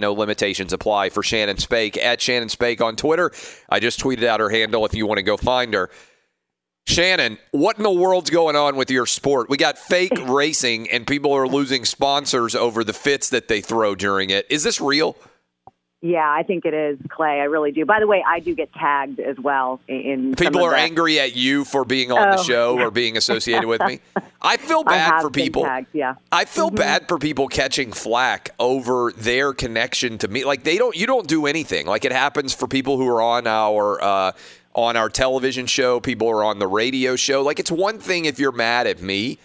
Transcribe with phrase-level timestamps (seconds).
[0.00, 3.30] No limitations apply for Shannon Spake at Shannon Spake on Twitter.
[3.68, 5.90] I just tweeted out her handle if you want to go find her.
[6.86, 9.48] Shannon, what in the world's going on with your sport?
[9.48, 13.94] We got fake racing and people are losing sponsors over the fits that they throw
[13.94, 14.46] during it.
[14.50, 15.16] Is this real?
[16.02, 17.40] Yeah, I think it is, Clay.
[17.40, 17.84] I really do.
[17.84, 20.34] By the way, I do get tagged as well in.
[20.34, 23.82] People are angry at you for being on Oh, the show or being associated with
[23.82, 24.00] me.
[24.40, 25.62] I feel I bad have for people.
[25.64, 26.14] tagged, yeah.
[26.32, 26.76] I feel Mhm.
[26.76, 30.42] bad for people catching flack over their connection to me.
[30.44, 31.86] Like they don't, you don't do anything.
[31.86, 34.32] Like it happens for people who are on our uh,
[34.74, 36.00] on our television show.
[36.00, 37.42] People are on the radio show.
[37.42, 39.38] Like it's one thing if you're mad at me,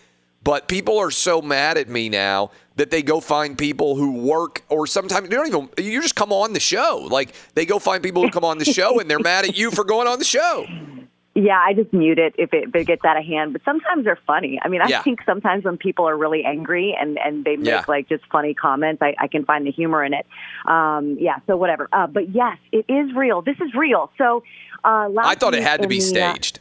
[0.45, 4.63] but people are so mad at me now that they go find people who work,
[4.69, 5.69] or sometimes they don't even.
[5.77, 7.05] You just come on the show.
[7.11, 9.71] Like they go find people who come on the show, and they're mad at you
[9.71, 10.65] for going on the show.
[11.37, 13.51] Yeah, I just mute it if it, if it gets out of hand.
[13.51, 14.57] But sometimes they're funny.
[14.63, 15.01] I mean, I Yeah.
[15.03, 17.83] think sometimes when people are really angry and and they make Yeah.
[17.89, 20.25] like just funny comments, I, I can find the humor in it.
[20.65, 21.89] Um, yeah, so whatever.
[21.91, 23.41] Uh, but yes, it is real.
[23.41, 24.11] This is real.
[24.17, 24.43] So
[24.85, 26.59] uh, last I thought it had to be the, uh, staged.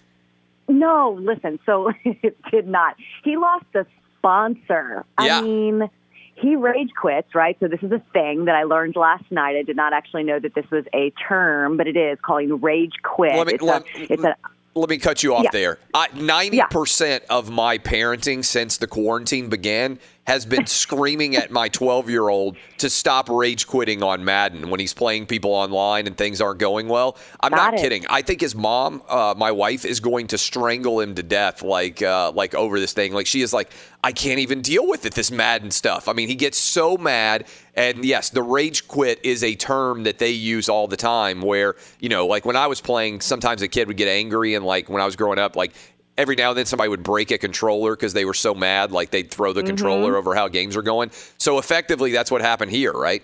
[0.69, 1.59] No, listen.
[1.67, 2.97] So it did not.
[3.23, 3.87] He lost the
[4.19, 5.05] sponsor.
[5.21, 5.39] Yeah.
[5.39, 5.91] I mean,
[6.37, 7.57] he rage quits, right?
[7.61, 9.57] So this is a thing that I learned last night.
[9.57, 12.95] I did not actually know that this was a term, but it is calling rage
[13.03, 13.37] quit.
[13.37, 14.37] Let me- it's, let- a, it's a
[14.75, 15.51] Let me cut you off Yeah.
[15.53, 15.79] there.
[16.17, 22.57] Ninety percent of my parenting since the quarantine began has been screaming at my twelve-year-old
[22.79, 26.89] to stop rage quitting on Madden when he's playing people online and things aren't going
[26.89, 27.17] well.
[27.41, 27.81] I'm Got not it.
[27.81, 28.07] kidding.
[28.09, 32.01] I think his mom, uh, my wife, is going to strangle him to death, like
[32.03, 33.13] uh, like over this thing.
[33.13, 33.71] Like she is like,
[34.03, 35.15] I can't even deal with it.
[35.15, 36.09] This Madden stuff.
[36.09, 37.47] I mean, he gets so mad.
[37.77, 41.43] And yes, the rage quit is a term that they use all the time.
[41.43, 44.65] Where you know, like when I was playing, sometimes a kid would get angry, and
[44.65, 45.75] like when I was growing up, like
[46.17, 49.11] every now and then somebody would break a controller because they were so mad, like
[49.11, 49.69] they'd throw the mm-hmm.
[49.69, 51.11] controller over how games are going.
[51.39, 53.23] So effectively, that's what happened here, right?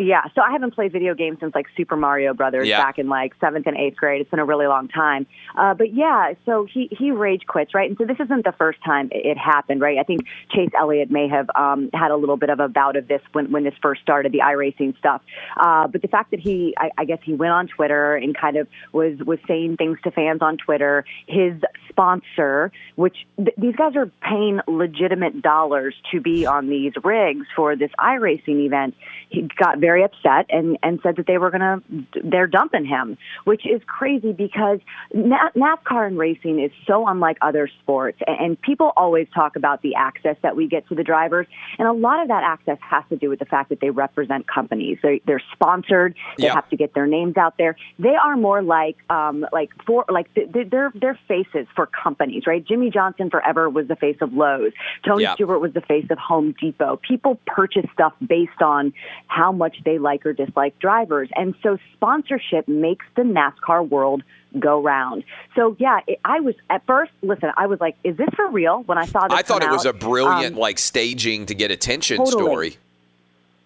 [0.00, 2.80] Yeah, so I haven't played video games since like Super Mario Brothers Yeah.
[2.80, 4.20] back in like seventh and eighth grade.
[4.20, 5.26] It's been a really long time.
[5.56, 7.90] Uh, but yeah, so he he rage quits, right?
[7.90, 9.98] And so this isn't the first time it, happened, right?
[9.98, 10.20] I think
[10.54, 13.50] Chase Elliott may have um, had a little bit of a bout of this when
[13.50, 15.20] when this first started, the iRacing stuff.
[15.56, 18.56] Uh, but the fact that he, I, I guess, he went on Twitter and kind
[18.56, 21.04] of was was saying things to fans on Twitter.
[21.26, 21.54] His
[21.88, 27.74] sponsor, which th- these guys are paying legitimate dollars to be on these rigs for
[27.74, 28.94] this iRacing event,
[29.30, 31.80] he got very very upset and and said that they were gonna
[32.22, 34.80] they're dumping him, which is crazy because
[35.14, 40.36] NASCAR and racing is so unlike other sports, and, people always talk about the access
[40.42, 41.46] that we get to the drivers,
[41.78, 44.46] and a lot of that access has to do with the fact that they represent
[44.46, 44.98] companies.
[45.02, 46.14] They're, they're sponsored.
[46.36, 46.54] They Yep.
[46.54, 47.76] have to get their names out there.
[47.98, 52.42] They are more like um, like for like th- th- they're they're faces for companies,
[52.46, 52.62] right?
[52.70, 54.72] Jimmie Johnson forever was the face of Lowe's.
[55.06, 55.34] Tony Yep.
[55.36, 57.00] Stewart was the face of Home Depot.
[57.06, 58.92] People purchase stuff based on
[59.28, 64.22] how much they like or dislike drivers, and so sponsorship makes the NASCAR world
[64.58, 65.24] go round.
[65.54, 67.12] So yeah, it, I was at first.
[67.22, 69.70] Listen, I was like, "Is this for real?" When I saw this, I thought it
[69.70, 72.32] was a brilliant Um, like staging to get attention Totally.
[72.32, 72.76] story.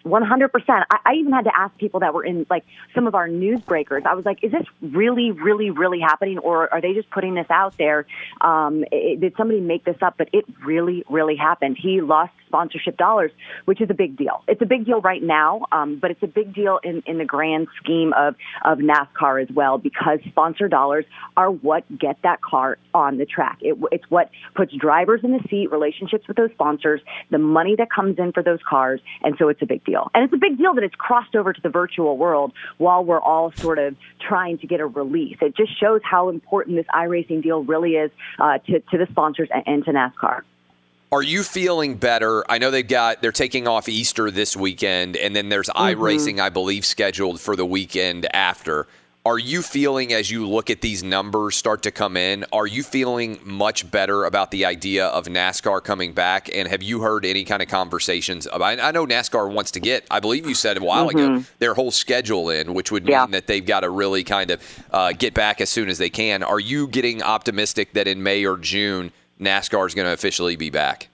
[0.03, 0.85] One hundred percent.
[0.91, 4.03] I even had to ask people that were in like some of our news breakers.
[4.05, 7.47] I was like, "Is this really, really, really happening, or are they just putting this
[7.51, 8.05] out there?
[8.41, 11.79] Um, it, did somebody make this up?" But it really, really happened.
[11.81, 13.31] He lost sponsorship dollars,
[13.65, 14.45] which is a big deal.
[14.47, 17.25] It's a big deal right now, um, but it's a big deal in, in the
[17.25, 21.07] grand scheme of of NASCAR as well because sponsor dollars
[21.37, 23.59] are what get that car on the track.
[23.63, 27.01] It, it's what puts drivers in the seat, relationships with those sponsors,
[27.31, 30.11] the money that comes in for those cars, and so it's a big deal.
[30.15, 33.21] And it's a big deal that it's crossed over to the virtual world while we're
[33.21, 35.39] all sort of trying to get a release.
[35.41, 39.49] It just shows how important this iRacing deal really is uh, to, to the sponsors
[39.53, 40.43] and, and to NASCAR.
[41.13, 42.43] Are you feeling better?
[42.51, 46.01] I know they've got they're taking off Easter this weekend, and then there's Mm-hmm.
[46.03, 48.87] iRacing, I believe, scheduled for the weekend after.
[49.25, 52.45] Are you feeling as you look at these numbers start to come in?
[52.53, 56.51] Are you feeling much better about the idea of NASCAR coming back?
[56.53, 58.49] And have you heard any kind of conversations?
[58.49, 60.05] I, I know NASCAR wants to get.
[60.11, 63.33] I believe you said a while ago their whole schedule in, which would mean Mm-hmm.
[63.35, 63.39] Yeah.
[63.41, 66.43] that they've got to really kind of uh, get back as soon as they can.
[66.43, 70.71] Are you getting optimistic that in May or June NASCAR is going to officially be
[70.71, 71.09] back?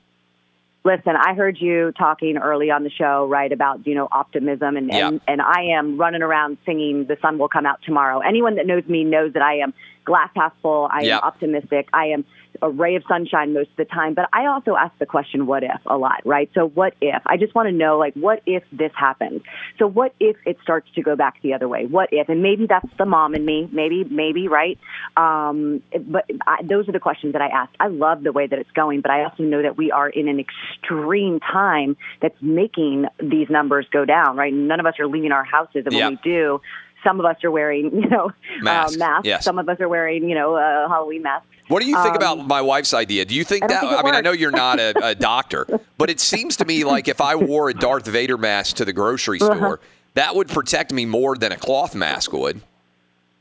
[0.84, 4.88] Listen, I heard you talking early on the show, right, about you know optimism, and
[4.88, 5.08] Yeah.
[5.08, 8.66] and, and I am running around singing "The Sun Will Come Out Tomorrow." Anyone that
[8.66, 9.74] knows me knows that I am
[10.04, 10.88] glass half full.
[10.90, 11.16] I Yeah.
[11.16, 11.88] am optimistic.
[11.92, 12.24] I am
[12.62, 14.14] a ray of sunshine most of the time.
[14.14, 16.50] But I also ask the question, "What if?" a lot, right?
[16.54, 17.22] So, what if?
[17.26, 19.42] I just want to know, like, what if this happens?
[19.78, 21.86] So, what if it starts to go back the other way?
[21.86, 22.28] What if?
[22.28, 23.68] And maybe that's the mom in me.
[23.72, 24.78] Maybe, maybe, right?
[25.16, 27.70] Um, but I, those are the questions that I ask.
[27.80, 30.28] I love the way that it's going, but I also know that we are in
[30.28, 34.52] an extreme time that's making these numbers go down, right?
[34.52, 36.06] None of us are leaving our houses, and Yeah.
[36.06, 36.60] when we do,
[37.04, 38.30] some of us are wearing, you know,
[38.60, 39.26] Masks, uh, masks.
[39.26, 39.44] yes.
[39.44, 41.46] Some of us are wearing, you know, uh, Halloween masks.
[41.68, 43.24] What do you think Um, about my wife's idea?
[43.26, 43.80] Do you think I that?
[43.80, 45.66] think I mean, I know you're not a, a doctor,
[45.98, 48.92] but it seems to me like if I wore a Darth Vader mask to the
[48.92, 49.54] grocery Uh-huh.
[49.54, 49.80] store,
[50.14, 52.62] that would protect me more than a cloth mask would.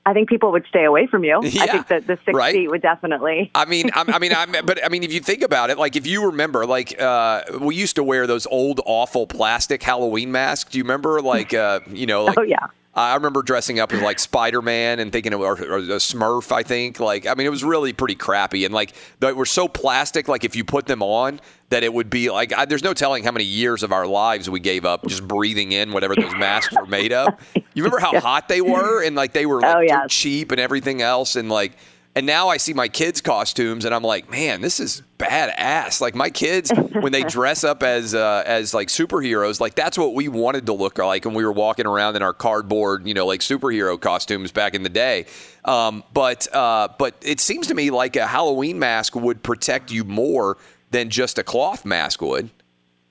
[0.05, 1.39] I think people would stay away from you.
[1.43, 2.53] Yeah, I think that the six right.
[2.53, 3.51] feet would definitely.
[3.53, 5.95] I mean, I'm, I mean, I'm, but I mean, if you think about it, like
[5.97, 10.71] if you remember, like uh, we used to wear those old, awful plastic Halloween masks.
[10.71, 12.67] Do you remember, like, uh, you know, like, Oh, yeah.
[12.97, 16.51] I remember dressing up as like Spider Man and thinking or, or a Smurf.
[16.51, 19.67] I think like I mean it was really pretty crappy and like they were so
[19.67, 20.27] plastic.
[20.27, 21.39] Like if you put them on,
[21.69, 24.49] that it would be like I, there's no telling how many years of our lives
[24.49, 27.27] we gave up just breathing in whatever those masks were made of.
[27.75, 30.51] You remember how hot they were and like they were oh, like Oh, dirt cheap
[30.51, 31.73] and everything else and like
[32.17, 36.01] and now I see my kids' costumes and I'm like, man, this is badass.
[36.01, 40.15] Like my kids, when they dress up as uh, as like superheroes, like that's what
[40.15, 43.27] we wanted to look like when we were walking around in our cardboard, you know,
[43.27, 45.27] like superhero costumes back in the day.
[45.63, 50.03] Um, but uh, but it seems to me like a Halloween mask would protect you
[50.03, 50.57] more
[50.89, 52.49] than just a cloth mask would.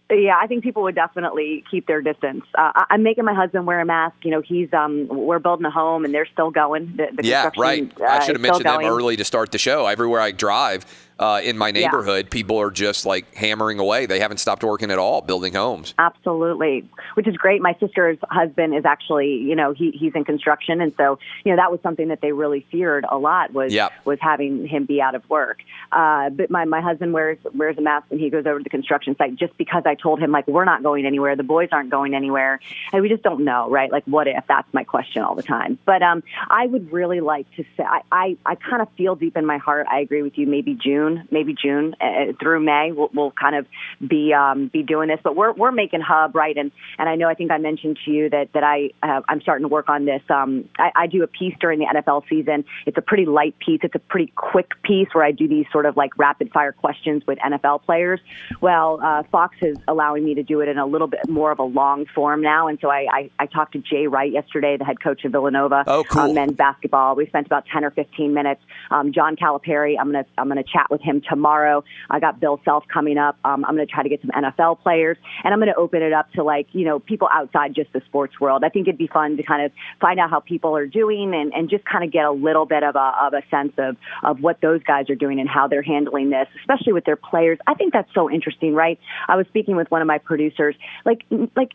[0.08, 2.44] Yeah, I think people would definitely keep their distance.
[2.56, 4.17] Uh, I- I'm making my husband wear a mask.
[4.23, 6.94] You know, he's um, we're building a home, and they're still going.
[6.97, 7.93] The, the Yeah, right.
[8.00, 9.86] I uh, should have mentioned them early to start the show.
[9.86, 10.84] Everywhere I drive
[11.19, 14.06] uh, in my neighborhood, people are just like hammering away.
[14.06, 15.94] They haven't stopped working at all, building homes.
[15.99, 17.63] Absolutely, which is great.
[17.63, 21.56] My sister's husband is actually, you know, he he's in construction, and so you know
[21.56, 23.73] that was something that they really feared a lot was
[24.05, 25.61] was having him be out of work.
[25.91, 28.70] Uh, but my my husband wears wears a mask when he goes over to the
[28.70, 31.91] construction site, just because I told him like we're not going anywhere, the boys aren't
[31.91, 32.61] going anywhere,
[32.93, 33.91] and we just don't know, right?
[33.91, 34.44] Like what if?
[34.49, 35.79] That's my question all the time.
[35.87, 39.37] But um, I would really like to say I I, I kind of feel deep
[39.37, 39.87] in my heart.
[39.91, 40.46] I agree with you.
[40.46, 43.67] Maybe June, maybe June uh, through May, we'll, we'll kind of
[44.06, 45.20] be um, be doing this.
[45.22, 48.10] But we're we're making hub right, and and I know I think I mentioned to
[48.10, 50.22] you that that I uh, I'm starting to work on this.
[50.31, 52.65] Um, I, I do a piece during the NFL season.
[52.86, 53.81] It's a pretty light piece.
[53.82, 57.22] It's a pretty quick piece where I do these sort of like rapid fire questions
[57.27, 58.20] with NFL players.
[58.60, 61.58] Well, uh, Fox is allowing me to do it in a little bit more of
[61.58, 64.84] a long form now, and so I I, I talked to Jay Wright yesterday, the
[64.84, 66.22] head coach of Villanova Oh, cool.
[66.22, 67.15] on men's basketball.
[67.17, 68.60] We spent about ten or fifteen minutes.
[68.91, 71.84] Um, John Calipari, I'm gonna I'm gonna chat with with him tomorrow.
[72.08, 73.38] I got Bill Self coming up.
[73.44, 76.03] Um, I'm going to try to get some NFL players, and I'm going to open
[76.03, 78.65] it up to like you know people outside just the sports world.
[78.65, 81.53] I think it'd be fun to kind of find out how people are doing and,
[81.53, 84.41] and just kind of get a little bit of a of a sense of of
[84.41, 87.58] what those guys are doing and how they're handling this, especially with their players.
[87.67, 88.98] I think that's so interesting, right?
[89.29, 90.74] I was speaking with one of my producers,
[91.05, 91.24] like
[91.56, 91.72] like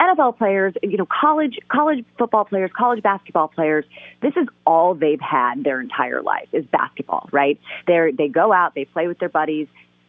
[0.00, 3.84] NFL players, you know, college college football players, college basketball players.
[4.22, 7.60] This is all they've had their entire life is basketball, right?
[7.86, 9.68] They they go out, they play with their buddies,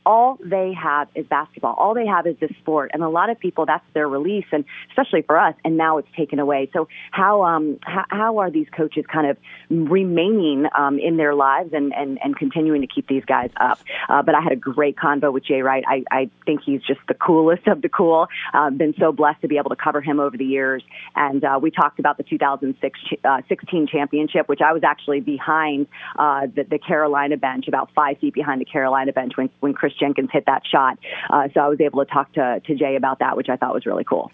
[0.09, 1.75] all they have is basketball.
[1.75, 4.65] All they have is this sport, and a lot of people that's their release, and
[4.89, 5.53] especially for us.
[5.63, 6.67] And now it's taken away.
[6.73, 9.37] So how um how, how are these coaches kind of
[9.69, 13.79] remaining um, in their lives and and and continuing to keep these guys up?
[14.09, 15.83] Uh, but I had a great convo with Jay Wright.
[15.87, 18.29] I I think he's just the coolest of the cool.
[18.51, 20.81] Uh, been so blessed to be able to cover him over the years,
[21.15, 25.85] and uh, we talked about the 2016 uh, 16 championship, which I was actually behind
[26.17, 29.93] uh, the, the Carolina bench, about five feet behind the Carolina bench when when Kris
[29.99, 30.97] Jenkins hit that shot.
[31.29, 33.73] Uh, so I was able to talk to, to Jay about that, which I thought
[33.73, 34.31] was really cool.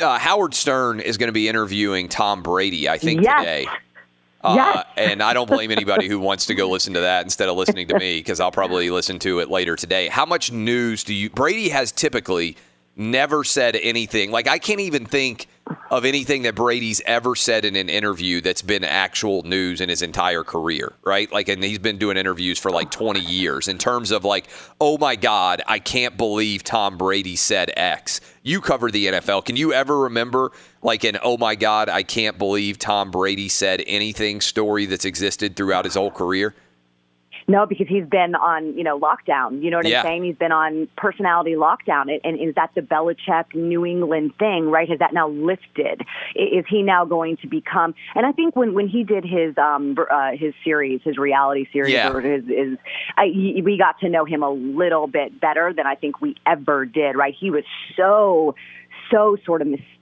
[0.00, 3.38] Uh, Howard Stern is going to be interviewing Tom Brady, I think, Yes.
[3.40, 3.66] today.
[4.44, 4.86] Uh, Yes.
[4.96, 7.88] and I don't blame anybody who wants to go listen to that instead of listening
[7.88, 10.08] to me because I'll probably listen to it later today.
[10.08, 11.30] How much news do you?
[11.30, 12.56] Brady has typically
[12.96, 14.30] never said anything.
[14.30, 15.46] Like I can't even think
[15.90, 20.00] of anything that Brady's ever said in an interview that's been actual news in his
[20.02, 21.30] entire career, right?
[21.32, 24.46] Like, and he's been doing interviews for like 20 years in terms of like,
[24.80, 28.20] oh my God, I can't believe Tom Brady said X.
[28.42, 29.44] You cover the NFL.
[29.44, 33.82] Can you ever remember like an oh my God, I can't believe Tom Brady said
[33.86, 36.54] anything story that's existed throughout his whole career?
[37.48, 39.62] No, because he's been on, you know, lockdown.
[39.62, 40.00] You know what Yeah.
[40.00, 40.24] I'm saying?
[40.24, 42.10] He's been on personality lockdown.
[42.12, 44.88] And, and is that the Belichick New England thing, right?
[44.88, 46.02] Has that now lifted?
[46.34, 47.94] Is he now going to become?
[48.16, 51.92] And I think when when he did his um uh, his series, his reality series,
[51.92, 52.12] Yeah.
[52.12, 52.78] or his, his
[53.16, 56.84] I, we got to know him a little bit better than I think we ever
[56.84, 57.16] did.
[57.16, 57.34] Right?
[57.38, 57.64] He was
[57.96, 58.56] so
[59.10, 59.95] so sort of mysterious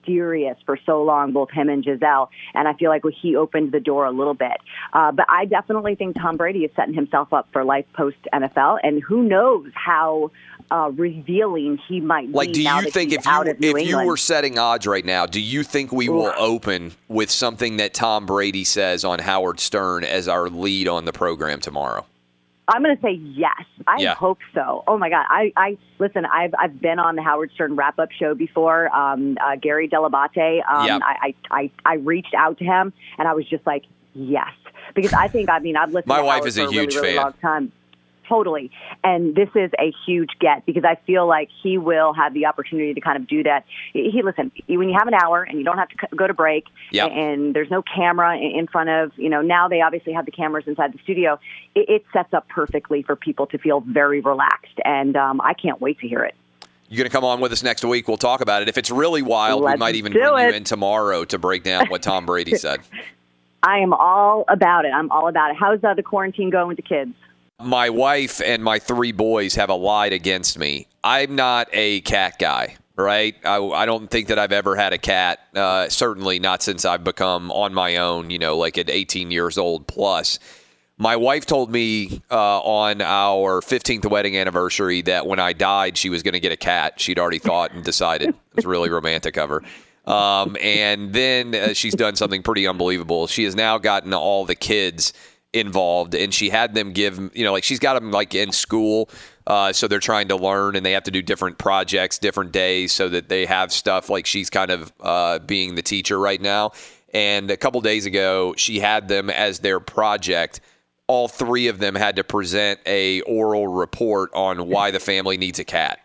[0.65, 2.29] for so long, both him and Gisele.
[2.53, 4.57] And I feel like he opened the door a little bit.
[4.93, 8.79] Uh, but I definitely think Tom Brady is setting himself up for life post NFL.
[8.83, 10.31] And who knows how
[10.71, 13.75] uh, revealing he might Like, be Like, do you think if you out of New
[13.75, 17.77] if you were setting odds right now, do you think we will open with something
[17.77, 22.05] that Tom Brady says on Howard Stern as our lead on the program tomorrow?
[22.67, 23.63] I'm going to say yes.
[23.87, 24.15] I Yeah.
[24.15, 24.83] hope so.
[24.87, 25.25] Oh my God!
[25.29, 26.25] I, I listen.
[26.25, 28.89] I've I've been on the Howard Stern wrap up show before.
[28.95, 30.61] Um, uh, Gary Dell'Abate.
[30.67, 31.01] Um, Yep.
[31.03, 34.49] I, I I I reached out to him and I was just like yes
[34.95, 36.07] because I think I mean I've listened.
[36.07, 37.23] My to wife Howard is a really, huge really fan.
[37.23, 37.71] long time.
[38.27, 38.71] Totally.
[39.03, 42.93] And this is a huge get because I feel like he will have the opportunity
[42.93, 43.65] to kind of do that.
[43.93, 46.65] He, listen, when you have an hour and you don't have to go to break
[46.91, 47.11] Yep.
[47.11, 50.63] and there's no camera in front of, you know, now they obviously have the cameras
[50.67, 51.39] inside the studio.
[51.75, 54.79] It, it sets up perfectly for people to feel very relaxed.
[54.83, 56.35] And um, I can't wait to hear it.
[56.89, 58.07] You're going to come on with us next week.
[58.07, 58.69] We'll talk about it.
[58.69, 60.55] If it's really wild, we Let's might even bring you it.
[60.55, 62.79] in tomorrow to break down what Tom Brady said.
[63.63, 64.91] I am all about it.
[64.93, 65.57] I'm all about it.
[65.59, 67.15] How's uh, the quarantine going with the kids?
[67.61, 70.87] My wife and my three boys have allied against me.
[71.03, 73.35] I'm not a cat guy, right?
[73.45, 75.39] I, I don't think that I've ever had a cat.
[75.55, 78.29] Uh, certainly not since I've become on my own.
[78.29, 80.37] You know, like at 18 years old plus.
[80.97, 86.09] My wife told me uh, on our 15th wedding anniversary that when I died, she
[86.09, 87.01] was going to get a cat.
[87.01, 88.29] She'd already thought and decided.
[88.55, 89.61] It was really romantic of her.
[90.09, 93.27] Um, and then uh, she's done something pretty unbelievable.
[93.27, 95.11] She has now gotten all the kids
[95.55, 99.09] involved, and she had them give, you know, like she's got them like in school.
[99.47, 102.91] Uh, so they're trying to learn and they have to do different projects, different days
[102.91, 106.71] so that they have stuff like she's kind of uh, being the teacher right now.
[107.13, 110.61] And a couple days ago, she had them as their project
[111.07, 115.59] all three of them had to present a oral report on why the family needs
[115.59, 115.99] a cat.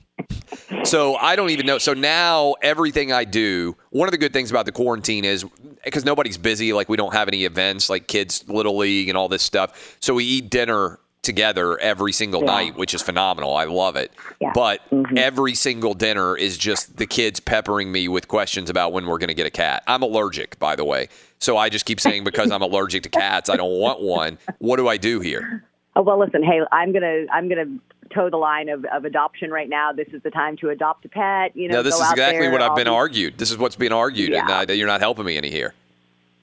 [0.84, 1.78] So I don't even know.
[1.78, 5.44] So now everything I do, one of the good things about the quarantine is
[5.84, 9.28] because nobody's busy, like we don't have any events like kids little league and all
[9.28, 9.96] this stuff.
[10.00, 13.54] So we eat dinner together every single night, which is phenomenal.
[13.54, 14.10] I love it.
[14.40, 14.52] Yeah.
[14.54, 15.18] But mm-hmm.
[15.18, 19.28] every single dinner is just the kids peppering me with questions about when we're going
[19.28, 19.82] to get a cat.
[19.86, 21.08] I'm allergic, by the way.
[21.38, 24.38] So I just keep saying because I'm allergic to cats, I don't want one.
[24.58, 25.64] What do I do here?
[25.96, 27.66] Oh, well, listen, hey, I'm gonna I'm gonna
[28.14, 29.92] toe the line of, of adoption right now.
[29.92, 31.56] This is the time to adopt a pet.
[31.56, 33.38] You know, No, this is exactly there, what I've been these- argued.
[33.38, 34.64] This is what's being argued, and Yeah.
[34.68, 35.74] uh, you're not helping me any here.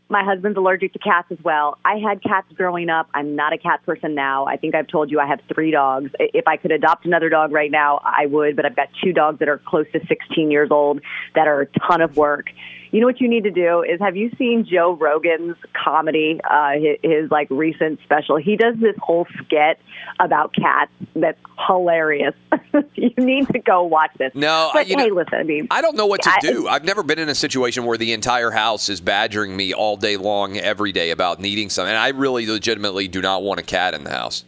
[0.09, 1.77] My husband's allergic to cats as well.
[1.83, 3.09] I had cats growing up.
[3.13, 4.45] I'm not a cat person now.
[4.45, 6.11] I think I've told you I have three dogs.
[6.17, 9.39] If I could adopt another dog right now, I would, but I've got two dogs
[9.39, 11.01] that are close to 16 years old
[11.35, 12.45] that are a ton of work.
[12.91, 16.71] You know what you need to do is have you seen Joe Rogan's comedy, uh,
[16.73, 18.37] his, his like recent special?
[18.37, 19.79] He does this whole skit
[20.19, 22.33] about cats that's hilarious.
[22.95, 24.33] you need to go watch this.
[24.35, 26.67] No, but you hey, know, listen, I mean, I don't know what to I- do.
[26.67, 30.17] I've never been in a situation where the entire house is badgering me all day
[30.17, 31.89] long, every day about needing something.
[31.91, 34.43] And I really legitimately do not want a cat in the house.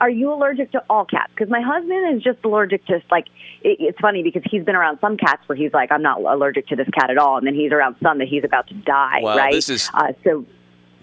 [0.00, 1.32] Are you allergic to all cats?
[1.34, 3.26] Because my husband is just allergic to like.
[3.62, 6.68] It, it's funny because he's been around some cats where he's like, I'm not allergic
[6.68, 9.20] to this cat at all, and then he's around some that he's about to die.
[9.22, 9.52] Well, right?
[9.52, 10.44] this is- uh, so.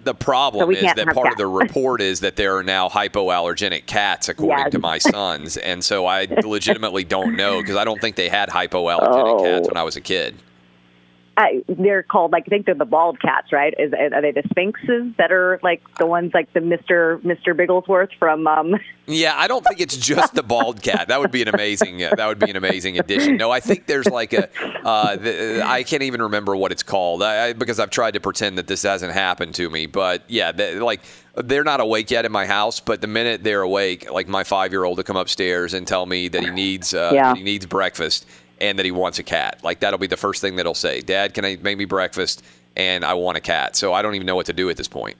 [0.06, 3.88] The problem So is that part of the report is that there are now hypoallergenic
[3.88, 4.72] cats, according Yes.
[4.74, 5.58] to my sons.
[5.58, 9.44] And so I legitimately don't know because I don't think they had hypoallergenic Oh.
[9.44, 10.36] cats when I was a kid.
[11.38, 13.74] I, they're called like I think they're the bald cats, right?
[13.78, 18.10] Is are they the Sphynxes that are like the ones like the Mister Mister Bigglesworth
[18.18, 18.48] from?
[18.48, 18.76] um
[19.06, 21.10] Yeah, I don't think it's just the bald cat.
[21.10, 22.04] That would be an amazing.
[22.04, 23.38] Uh, that would be an amazing addition.
[23.38, 24.50] No, I think there's like a.
[24.84, 28.58] Uh, the, I can't even remember what it's called I, because I've tried to pretend
[28.58, 29.88] that this hasn't happened to me.
[29.88, 31.02] But yeah, they, like
[31.36, 32.80] they're not awake yet in my house.
[32.80, 36.06] But the minute they're awake, like my five year old will come upstairs and tell
[36.06, 37.30] me that he needs uh, Yeah.
[37.30, 38.26] that he needs breakfast
[38.60, 39.60] and that he wants a cat.
[39.64, 41.02] Like that'll be the first thing that he'll say.
[41.02, 42.44] Dad, can I make me breakfast?
[42.76, 43.76] And I want a cat.
[43.76, 45.16] So I don't even know what to do at this point.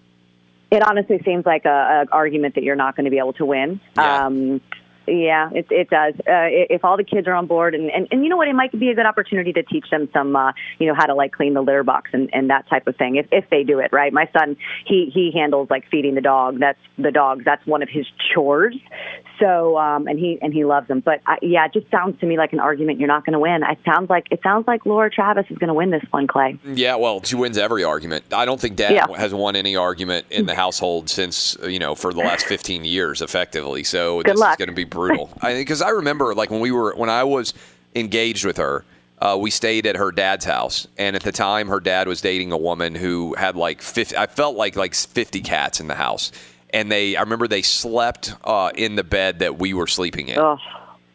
[0.72, 3.46] It honestly seems like a, a argument that you're not going to be able to
[3.46, 3.80] win.
[3.96, 4.26] Yeah.
[4.26, 4.62] Um,
[5.08, 6.14] yeah, it, it does.
[6.20, 8.54] Uh, if all the kids are on board, and, and, and you know what, it
[8.56, 11.32] might be a good opportunity to teach them some, uh, you know, how to like
[11.32, 13.16] clean the litter box and, and that type of thing.
[13.16, 16.60] If if they do it right, my son he he handles like feeding the dog.
[16.60, 17.44] That's the dogs.
[17.46, 18.76] That's one of his chores.
[19.40, 21.02] So um, and he and he loves them.
[21.02, 23.40] But I, yeah, it just sounds to me like an argument you're not going to
[23.40, 23.64] win.
[23.64, 26.58] It sounds like it sounds like Laura Travis is going to win this one, Clay.
[26.64, 28.34] Yeah, well, she wins every argument.
[28.34, 29.08] I don't think Dad Yeah.
[29.18, 33.22] has won any argument in the household since you know for the last 15 years,
[33.22, 33.84] effectively.
[33.84, 34.52] So Good this luck.
[34.54, 35.30] is going to be brutal.
[35.42, 37.54] Because I, remember, like when we were when I was
[37.94, 38.84] engaged with her,
[39.20, 42.52] uh, we stayed at her dad's house, and at the time, her dad was dating
[42.52, 44.18] a woman who had like 50.
[44.18, 46.32] I felt like like 50 cats in the house,
[46.72, 47.16] and they.
[47.16, 50.40] I remember they slept uh, in the bed that we were sleeping in.
[50.40, 50.60] Ugh.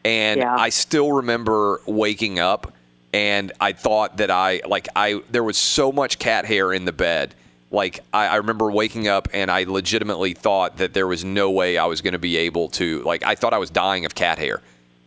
[0.05, 0.57] And Yeah.
[0.57, 2.73] I still remember waking up
[3.13, 6.93] and I thought that I like I there was so much cat hair in the
[6.93, 7.35] bed.
[7.71, 11.79] Like I, I remember waking up and I legitimately thought that there was no way
[11.79, 14.39] I was going to be able to like I thought I was dying of cat
[14.39, 14.61] hair.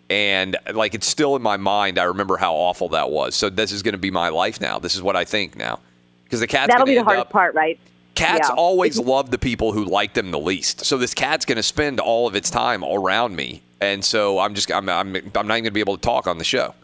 [0.09, 1.97] And like it's still in my mind.
[1.97, 3.35] I remember how awful that was.
[3.35, 4.79] So this is going to be my life now.
[4.79, 5.79] This is what I think now.
[6.23, 7.79] Because the cat's That'll be the hardest up, part, right?
[8.15, 8.55] Cats Yeah.
[8.55, 10.85] always love the people who like them the least.
[10.85, 14.53] So this cat's going to spend all of its time around me, and so I'm
[14.53, 16.75] just I'm I'm, I'm not even going to be able to talk on the show.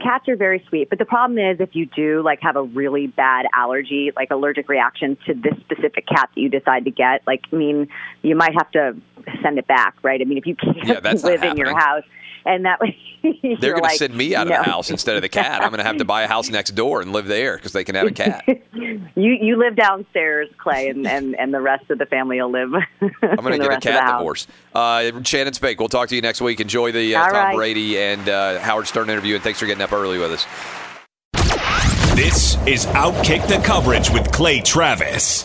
[0.00, 3.08] Cats are very sweet, but the problem is if you do like have a really
[3.08, 7.42] bad allergy, like allergic reaction to this specific cat that you decide to get, like
[7.52, 7.88] I mean,
[8.22, 8.96] you might have to
[9.42, 10.20] send it back, right?
[10.20, 12.04] I mean, if you can't Yeah, live in your house,
[12.44, 14.58] and that way They're you're going to send me out of no.
[14.58, 15.62] the house instead of the cat.
[15.62, 17.84] I'm going to have to buy a house next door and live there because they
[17.84, 18.44] can have a cat.
[19.14, 22.72] You you live downstairs, Clay, and and, and the rest of the family will live.
[23.00, 24.46] I'm going to get a cat divorce.
[24.72, 26.60] Uh, Shannon Spake, we'll talk to you next week.
[26.60, 27.56] Enjoy the uh, Tom right.
[27.56, 30.46] Brady and uh, Howard Stern interview, and thanks for getting up early with us.
[32.14, 35.44] This is Outkick the Coverage with Clay Travis.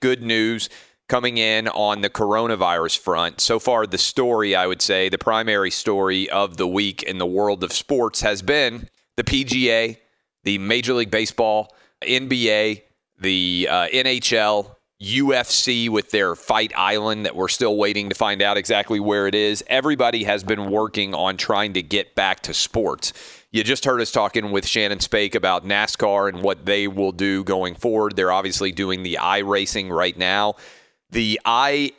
[0.00, 0.68] good news
[1.08, 3.40] coming in on the coronavirus front.
[3.40, 7.26] So far, the story, I would say, the primary story of the week in the
[7.26, 9.96] world of sports has been the PGA,
[10.44, 12.82] the Major League Baseball, NBA,
[13.18, 18.56] the uh, NHL, UFC with their Fight Island that we're still waiting to find out
[18.56, 19.62] exactly where it is.
[19.68, 23.12] Everybody has been working on trying to get back to sports.
[23.50, 27.42] You just heard us talking with Shannon Spake about NASCAR and what they will do
[27.42, 28.14] going forward.
[28.14, 30.56] They're obviously doing the iRacing right now.
[31.08, 31.94] The IMHE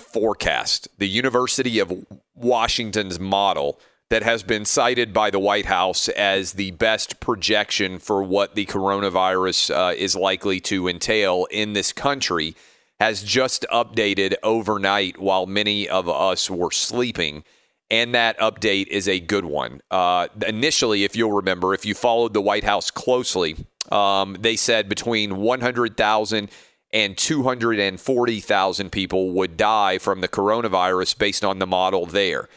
[0.00, 1.92] forecast, the University of
[2.34, 3.78] Washington's model
[4.10, 8.66] that has been cited by the White House as the best projection for what the
[8.66, 12.56] coronavirus uh, is likely to entail in this country,
[12.98, 17.44] has just updated overnight while many of us were sleeping
[17.90, 19.80] and that update is a good one.
[19.90, 23.56] Uh, initially, if you'll remember, if you followed the White House closely,
[23.92, 26.50] um, they said between 100,000
[26.92, 32.48] and 240,000 people would die from the coronavirus based on the model there.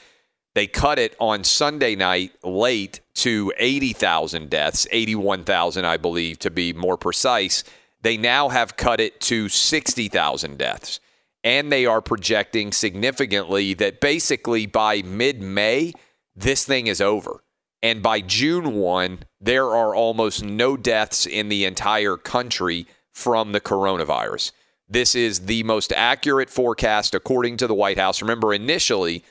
[0.53, 6.73] They cut it on Sunday night late to 80,000 deaths, 81,000, I believe, to be
[6.73, 7.63] more precise.
[8.01, 10.99] They now have cut it to 60,000 deaths
[11.43, 15.93] and they are projecting significantly that basically by mid May,
[16.35, 17.43] this thing is over.
[17.83, 23.61] And by June 1, there are almost no deaths in the entire country from the
[23.61, 24.51] coronavirus.
[24.89, 28.21] This is the most accurate forecast according to the White House.
[28.21, 29.23] Remember, initially,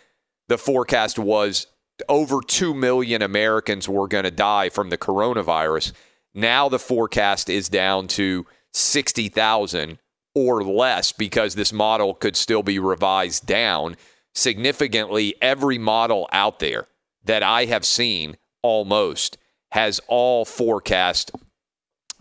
[0.48, 1.66] the forecast was
[2.08, 5.92] over 2 million Americans were going to die from the coronavirus.
[6.34, 9.98] Now the forecast is down to 60,000
[10.36, 13.96] or less because this model could still be revised down.
[14.34, 16.86] Significantly, every model out there
[17.24, 19.38] that I have seen almost
[19.70, 21.32] has all forecast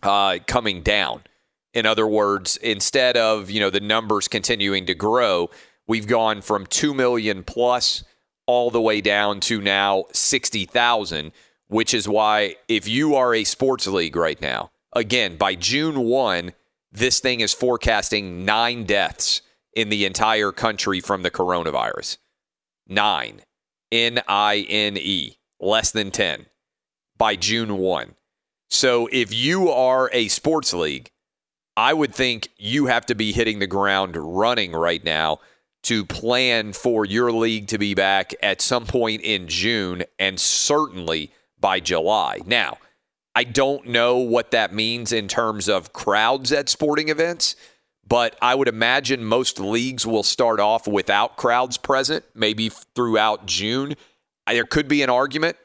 [0.01, 1.23] uh, coming down.
[1.73, 5.49] In other words, instead of you know the numbers continuing to grow,
[5.85, 8.05] we've gone from two million plus
[8.47, 11.33] all the way down to now sixty thousand,
[11.67, 16.53] which is why if you are a sports league right now, again by June one
[16.95, 19.41] this thing is forecasting nine deaths
[19.73, 22.17] in the entire country from the coronavirus.
[22.87, 23.41] Nine.
[23.91, 25.37] N I N E.
[25.59, 26.47] Less than 10
[27.17, 28.15] by June 1.
[28.69, 31.11] So if you are a sports league,
[31.77, 35.39] I would think you have to be hitting the ground running right now
[35.83, 41.31] to plan for your league to be back at some point in June and certainly
[41.59, 42.39] by July.
[42.45, 42.77] Now,
[43.35, 47.57] I don't know what that means in terms of crowds at sporting events,
[48.07, 53.95] but I would imagine most leagues will start off without crowds present, maybe throughout June.
[54.47, 55.57] There could be an argument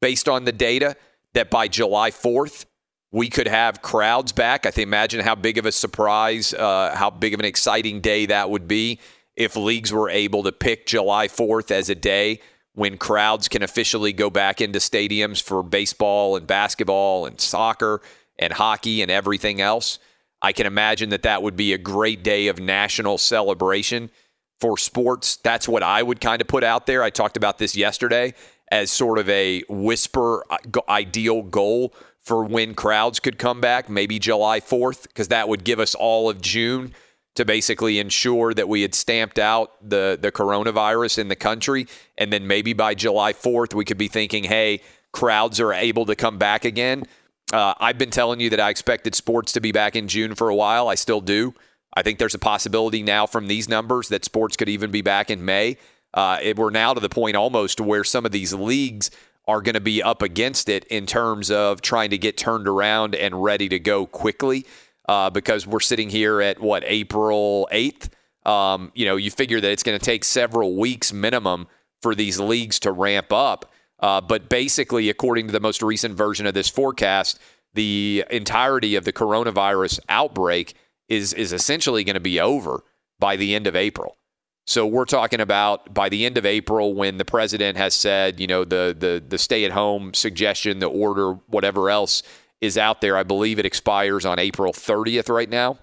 [0.00, 0.96] based on the data
[1.34, 2.66] that by July 4th,
[3.10, 4.64] we could have crowds back.
[4.64, 8.26] I think imagine how big of a surprise, uh, how big of an exciting day
[8.26, 9.00] that would be
[9.34, 12.40] if leagues were able to pick July 4th as a day
[12.74, 18.00] when crowds can officially go back into stadiums for baseball and basketball and soccer
[18.38, 19.98] and hockey and everything else.
[20.42, 24.10] I can imagine that that would be a great day of national celebration
[24.58, 25.36] for sports.
[25.36, 27.02] That's what I would kind of put out there.
[27.02, 28.34] I talked about this yesterday
[28.70, 34.18] as sort of a whisper uh, ideal goal for when crowds could come back, maybe
[34.18, 36.94] July 4th, because that would give us all of June
[37.36, 41.86] to basically ensure that we had stamped out the, the coronavirus in the country.
[42.18, 44.80] And then maybe by July 4th, we could be thinking, hey,
[45.12, 47.04] crowds are able to come back again.
[47.52, 50.48] Uh, I've been telling you that I expected sports to be back in June for
[50.48, 50.88] a while.
[50.88, 51.54] I still do.
[51.94, 55.30] I think there's a possibility now from these numbers that sports could even be back
[55.30, 55.76] in May.
[56.14, 59.10] Uh, it, we're now to the point almost where some of these leagues
[59.48, 63.14] are going to be up against it in terms of trying to get turned around
[63.14, 64.64] and ready to go quickly
[65.10, 68.10] uh, because we're sitting here at what, April 8th?
[68.46, 71.66] Um, you know, you figure that it's going to take several weeks minimum
[72.00, 73.72] for these leagues to ramp up.
[73.98, 77.40] Uh, but basically, according to the most recent version of this forecast,
[77.74, 80.74] the entirety of the coronavirus outbreak
[81.08, 82.84] is is essentially going to be over
[83.18, 84.16] by the end of April.
[84.64, 88.46] So we're talking about by the end of April when the president has said, you
[88.46, 92.22] know, the the the stay at home suggestion, the order, whatever else
[92.60, 93.16] is out there.
[93.16, 95.78] I believe it expires on April 30th right now.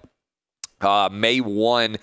[0.80, 1.96] Uh, May 1,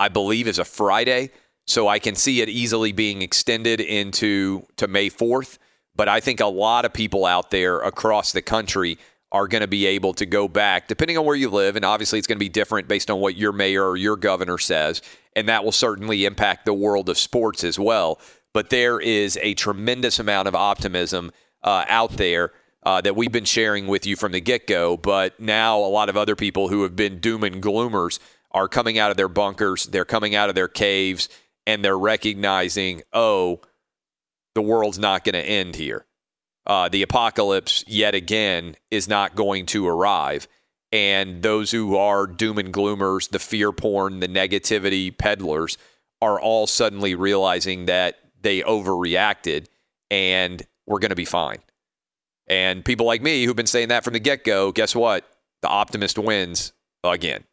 [0.00, 1.30] I believe, is a Friday.
[1.66, 5.58] So I can see it easily being extended into to May 4th.
[5.96, 8.98] But I think a lot of people out there across the country
[9.32, 11.76] are going to be able to go back, depending on where you live.
[11.76, 14.58] And obviously, it's going to be different based on what your mayor or your governor
[14.58, 15.02] says.
[15.34, 18.20] And that will certainly impact the world of sports as well.
[18.52, 21.32] But there is a tremendous amount of optimism
[21.62, 22.52] uh, out there
[22.84, 24.96] uh, that we've been sharing with you from the get go.
[24.96, 28.18] But now a lot of other people who have been doom and gloomers
[28.50, 31.28] are coming out of their bunkers, they're coming out of their caves,
[31.66, 33.60] and they're recognizing, oh,
[34.54, 36.06] the world's not going to end here
[36.66, 40.48] uh, the apocalypse yet again is not going to arrive.
[40.92, 45.76] And those who are doom and gloomers, the fear porn, the negativity peddlers,
[46.22, 49.66] are all suddenly realizing that they overreacted
[50.10, 51.58] and we're going to be fine.
[52.46, 55.24] And people like me who've been saying that from the get go, guess what?
[55.62, 57.44] The optimist wins again.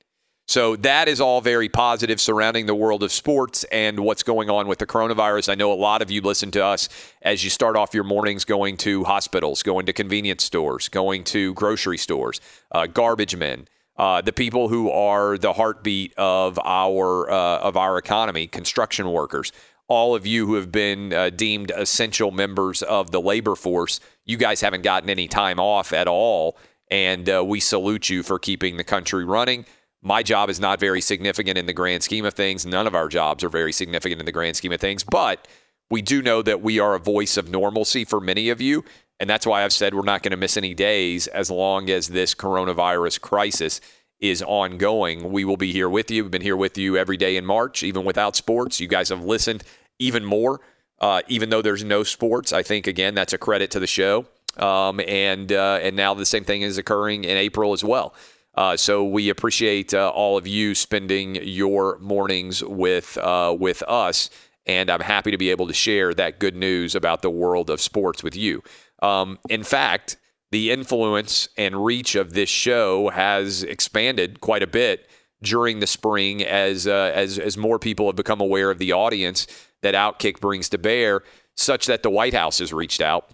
[0.48, 4.68] So that is all very positive surrounding the world of sports and what's going on
[4.68, 5.48] with the coronavirus.
[5.48, 6.90] I know a lot of you listen to us
[7.22, 11.54] as you start off your mornings going to hospitals, going to convenience stores, going to
[11.54, 12.42] grocery stores,
[12.74, 13.68] uh, garbage men.
[13.96, 19.52] Uh, the people who are the heartbeat of our uh, of our economy, construction workers,
[19.92, 24.38] all of you who have been uh, deemed essential members of the labor force, you
[24.38, 26.58] guys haven't gotten any time off at all,
[26.90, 29.66] and uh, we salute you for keeping the country running
[30.02, 32.66] my job is not very significant in the grand scheme of things.
[32.66, 35.48] None of our jobs are very significant in the grand scheme of things, but
[35.90, 38.84] we do know that we are a voice of normalcy for many of you.
[39.20, 42.08] And that's why I've said we're not going to miss any days as long as
[42.08, 43.80] this coronavirus crisis
[44.20, 45.32] is ongoing.
[45.32, 46.24] We will be here with you.
[46.24, 48.80] We've been here with you every day in March, even without sports.
[48.80, 49.64] You guys have listened
[50.02, 50.62] even more,
[51.00, 52.52] uh, even though there's no sports.
[52.52, 54.26] I think, again, that's a credit to the show.
[54.58, 58.14] Um, and, uh, and now the same thing is occurring in April as well.
[58.54, 64.30] Uh, so we appreciate uh, all of you spending your mornings with uh, with us,
[64.66, 67.80] and I'm happy to be able to share that good news about the world of
[67.80, 68.62] sports with you.
[69.02, 70.18] Um, in fact,
[70.52, 75.10] the influence and reach of this show has expanded quite a bit
[75.42, 79.48] during the spring as uh, as as more people have become aware of the audience
[79.82, 81.24] that Outkick brings to bear,
[81.56, 83.30] such that the White House has reached out.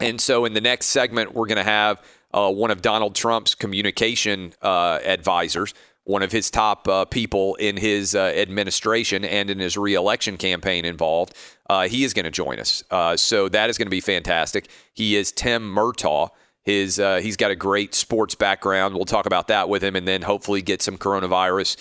[0.00, 3.54] And so, in the next segment, we're going to have uh, one of Donald Trump's
[3.54, 9.58] communication uh, advisors, one of his top uh, people in his uh, administration and in
[9.58, 11.34] his reelection campaign involved.
[11.68, 12.82] Uh, he is going to join us.
[12.90, 14.68] Uh, so that is going to be fantastic.
[14.94, 16.30] He is Tim Murtaugh.
[16.62, 18.94] His he's got a great sports background.
[18.94, 21.76] We'll talk about that with him, and then hopefully get some coronavirus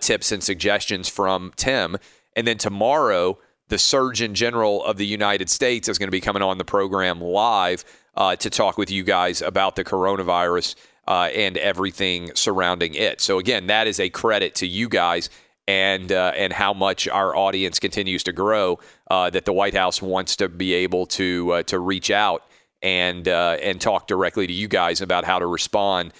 [0.00, 1.96] tips and suggestions from Tim.
[2.36, 3.38] And then tomorrow,
[3.68, 7.20] the Surgeon General of the United States is going to be coming on the program
[7.20, 7.84] live
[8.16, 10.74] uh, to talk with you guys about the coronavirus
[11.06, 13.20] uh, and everything surrounding it.
[13.20, 15.30] So again, that is a credit to you guys
[15.66, 18.78] and uh, and how much our audience continues to grow.
[19.10, 22.42] Uh, that the White House wants to be able to uh, to reach out
[22.82, 26.12] and uh, and talk directly to you guys about how to respond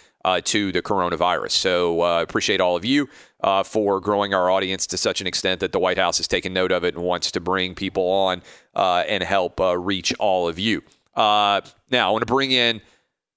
[0.45, 1.53] to the coronavirus.
[1.53, 3.09] So appreciate all of you.
[3.41, 6.53] Uh, for growing our audience to such an extent that the White House has taken
[6.53, 8.43] note of it and wants to bring people on
[8.75, 10.83] uh, and help uh, reach all of you.
[11.15, 12.81] Uh, now, I want to bring in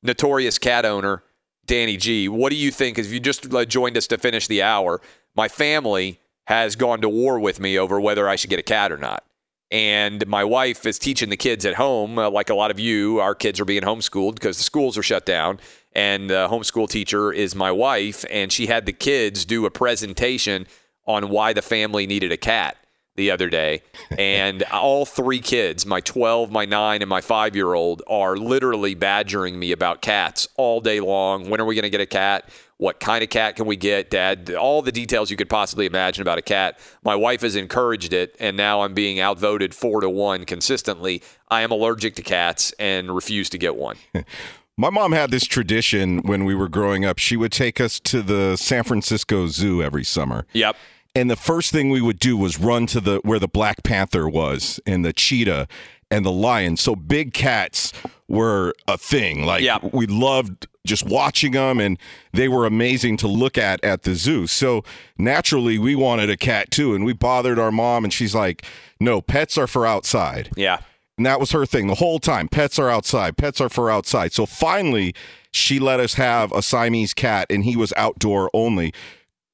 [0.01, 1.21] notorious cat owner,
[1.67, 2.27] Danny G.
[2.27, 2.97] What do you think?
[2.97, 5.01] If you just uh, joined us to finish the hour,
[5.35, 8.91] my family has gone to war with me over whether I should get a cat
[8.91, 9.23] or not.
[9.71, 13.19] And my wife is teaching the kids at home, uh, like a lot of you.
[13.19, 15.59] Our kids are being homeschooled because the schools are shut down.
[15.93, 20.67] And the homeschool teacher is my wife, and she had the kids do a presentation
[21.05, 22.77] on why the family needed a cat
[23.21, 23.83] the other day.
[24.17, 28.95] And all three kids, my 12, my 9, and my 5 year old, are literally
[28.95, 31.49] badgering me about cats all day long.
[31.49, 32.49] When are we going to get a cat?
[32.77, 34.55] What kind of cat can we get, Dad?
[34.55, 36.79] All the details you could possibly imagine about a cat.
[37.03, 41.21] My wife has encouraged it, and now I'm being outvoted four to one consistently.
[41.51, 43.97] I am allergic to cats and refuse to get one.
[44.77, 47.19] My mom had this tradition when we were growing up.
[47.19, 50.47] She would take us to the San Francisco Zoo every summer.
[50.53, 50.75] Yep.
[51.13, 54.29] And the first thing we would do was run to the where the Black Panther
[54.29, 55.67] was and the cheetah
[56.09, 56.77] and the lion.
[56.77, 57.91] So big cats
[58.27, 59.45] were a thing.
[59.45, 59.93] Like Yep.
[59.93, 61.97] we loved just watching them and
[62.33, 64.47] they were amazing to look at at the zoo.
[64.47, 64.83] So
[65.17, 68.65] naturally we wanted a cat too and we bothered our mom and she's like,
[68.99, 70.79] "No, pets are for outside." Yeah.
[71.17, 72.47] And that was her thing the whole time.
[72.47, 73.37] Pets are outside.
[73.37, 74.31] Pets are for outside.
[74.33, 75.13] So finally,
[75.51, 78.93] she let us have a Siamese cat, and he was outdoor only.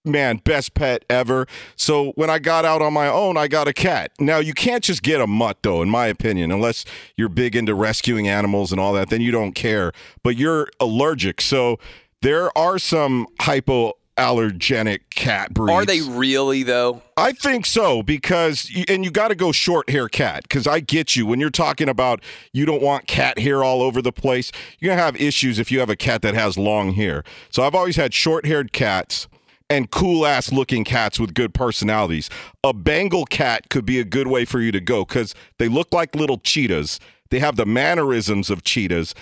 [0.08, 1.46] Man, best pet ever.
[1.76, 4.12] So when I got out on my own, I got a cat.
[4.20, 7.76] Now, you can't just get a mutt, though, in my opinion, unless you're big into
[7.76, 9.92] rescuing animals and all that, then you don't care.
[10.24, 11.42] But you're allergic.
[11.42, 11.78] So
[12.22, 15.72] there are some hypoallergenic cat breeds.
[15.72, 17.02] Are they really, though?
[17.16, 21.16] I think so because, and you got to go short hair cat because I get
[21.16, 24.52] you when you're talking about you don't want cat hair all over the place.
[24.80, 27.24] You're gonna have issues if you have a cat that has long hair.
[27.50, 29.28] So I've always had short haired cats
[29.70, 32.30] and cool ass looking cats with good personalities.
[32.64, 35.94] A Bengal cat could be a good way for you to go because they look
[35.94, 37.00] like little cheetahs.
[37.30, 39.14] They have the mannerisms of cheetahs.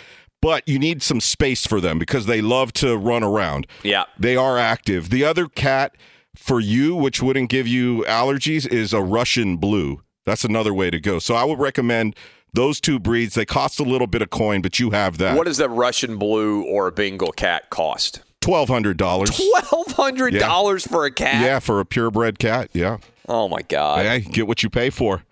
[0.41, 3.65] But you need some space for them because they love to run around.
[3.81, 4.03] Yeah.
[4.19, 5.09] They are active.
[5.09, 5.95] The other cat
[6.35, 10.03] for you, which wouldn't give you allergies, is a Russian blue.
[10.25, 11.17] That's another way to go.
[11.17, 12.15] So I would recommend
[12.53, 13.33] those two breeds.
[13.33, 15.35] They cost a little bit of coin, but you have that.
[15.35, 18.21] What does a Russian blue or a Bengal cat cost?
[18.45, 19.31] Twelve hundred dollars.
[19.31, 21.41] Twelve hundred dollars for a cat?
[21.41, 22.69] Yeah, for a purebred cat.
[22.73, 22.99] Yeah.
[23.27, 24.05] Oh my god!
[24.05, 25.23] Hey, get what you pay for.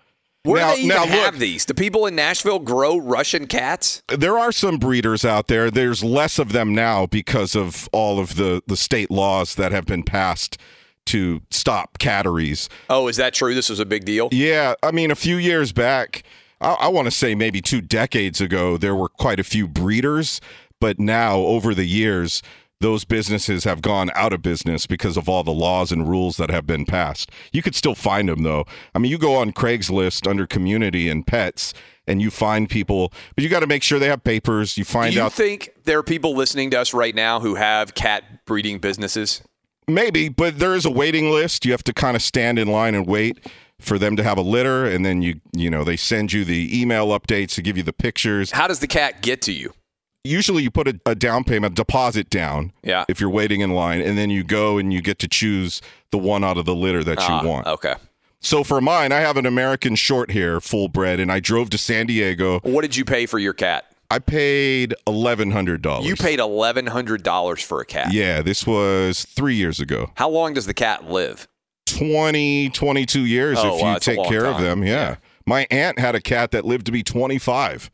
[0.41, 1.63] Where now, do they even now have look, these?
[1.63, 4.02] Do people in Nashville grow Russian cats?
[4.08, 5.71] there are some breeders out there.
[5.71, 9.86] There's less of them now because of all of the the state laws that have
[9.86, 10.58] been passed
[11.06, 12.67] to stop catteries.
[12.89, 13.54] Oh, is that true?
[13.54, 14.30] This was a big deal.
[14.32, 16.23] Yeah, I mean, a few years back,
[16.60, 20.41] I, I want to say maybe two decades ago, there were quite a few breeders,
[20.82, 22.41] but now over the years,
[22.84, 26.52] those businesses have gone out of business because of all the laws and rules that
[26.52, 27.32] have been passed.
[27.54, 28.65] You could still find them though.
[28.93, 31.74] I mean, you go on Craigslist under community and pets
[32.06, 34.78] and you find people, but you got to make sure they have papers.
[34.78, 37.56] You Do find you out think there are people listening to us right now who
[37.56, 39.41] have cat breeding businesses?
[39.88, 41.65] Maybe, but there is a waiting list.
[41.65, 43.39] You have to kind of stand in line and wait
[43.80, 46.82] for them to have a litter, and then you you know they send you the
[46.82, 48.52] email updates to give you the pictures.
[48.52, 49.74] How does the cat get to you?
[50.23, 52.71] Usually, you put a, a down payment deposit down.
[52.81, 53.03] Yeah.
[53.09, 55.81] If you're waiting in line, and then you go and you get to choose
[56.12, 57.67] the one out of the litter that Ah, you want.
[57.67, 57.95] Okay.
[58.39, 61.77] So for mine, I have an American short hair full bred, and I drove to
[61.77, 62.59] San Diego.
[62.62, 63.86] What did you pay for your cat?
[64.12, 66.05] I paid eleven hundred dollars.
[66.07, 68.13] You paid eleven hundred dollars for a cat.
[68.13, 70.12] Yeah, this was three years ago.
[70.15, 71.47] How long does the cat live?
[71.86, 74.83] 20, 22 years Oh, if wow, you take care of them.
[74.83, 74.89] Yeah.
[74.93, 75.15] Yeah.
[75.45, 77.91] My aunt had a cat that lived to be 25.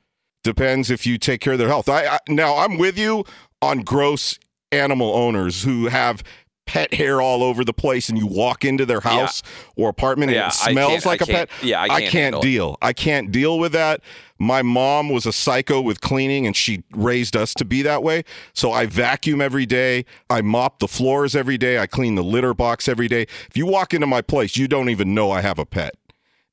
[0.50, 1.88] Depends if you take care of their health.
[1.90, 3.24] I, I now I'm with you
[3.62, 4.40] on gross
[4.72, 6.24] animal owners who have
[6.66, 9.42] pet hair all over the place and you walk into their house
[9.76, 11.50] or apartment Yeah, and it smells like I a pet.
[11.50, 12.44] can't- yeah, I can't handle it.
[12.44, 12.78] deal.
[12.82, 14.02] I can't deal with that.
[14.38, 18.24] My mom was a psycho with cleaning and she raised us to be that way.
[18.54, 20.06] So I vacuum every day.
[20.30, 21.78] I mop the floors every day.
[21.80, 23.24] I clean the litter box every day.
[23.24, 25.96] If you walk into my place, you don't even know I have a pet.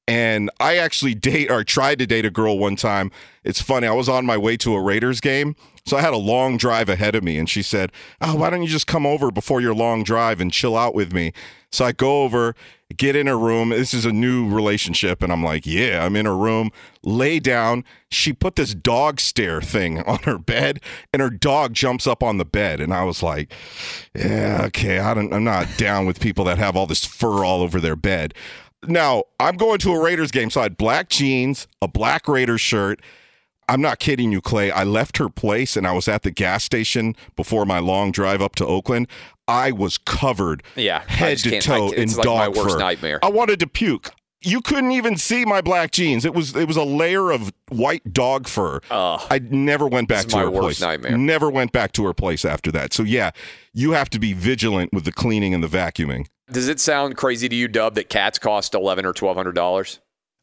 [0.08, 3.10] And I actually date or tried to date a girl one time.
[3.44, 3.86] It's funny.
[3.86, 5.56] I was on my way to a Raiders game.
[5.86, 7.38] So I had a long drive ahead of me.
[7.38, 10.52] And she said, Oh, why don't you just come over before your long drive and
[10.52, 11.32] chill out with me?
[11.70, 12.56] So I go over,
[12.96, 13.68] get in her room.
[13.70, 15.22] This is a new relationship.
[15.22, 16.70] And I'm like, Yeah, I'm in her room,
[17.04, 17.84] lay down.
[18.10, 20.80] She put this dog stare thing on her bed,
[21.12, 22.80] and her dog jumps up on the bed.
[22.80, 23.52] And I was like,
[24.14, 24.98] Yeah, okay.
[24.98, 27.96] I don't, I'm not down with people that have all this fur all over their
[27.96, 28.34] bed.
[28.88, 32.61] Now, I'm going to a Raiders game, so I had black jeans, a black Raiders
[32.61, 33.01] shirt.
[33.68, 34.70] I'm not kidding you, Clay.
[34.70, 38.40] I left her place and I was at the gas station before my long drive
[38.40, 39.09] up to Oakland.
[39.49, 42.79] I was covered Yeah, head to toe I- in like my dog worst fur.
[42.79, 43.18] nightmare.
[43.25, 44.11] I wanted to puke.
[44.42, 46.25] you couldn't even see my black jeans.
[46.25, 48.79] It was it was a layer of white dog fur.
[48.90, 50.81] I never went back to my her worst place.
[50.81, 51.16] nightmare.
[51.18, 52.92] Never went back to her place after that.
[52.92, 53.31] So yeah,
[53.72, 56.27] you have to be vigilant with the cleaning and the vacuuming.
[56.50, 59.99] Does it sound crazy to you, Dub, that cats cost eleven or twelve hundred dollars?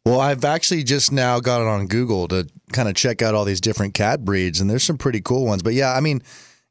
[0.05, 3.45] Well, I've actually just now got it on Google to kind of check out all
[3.45, 5.63] these different cat breeds, and there's some pretty cool ones.
[5.63, 6.21] But yeah, I mean,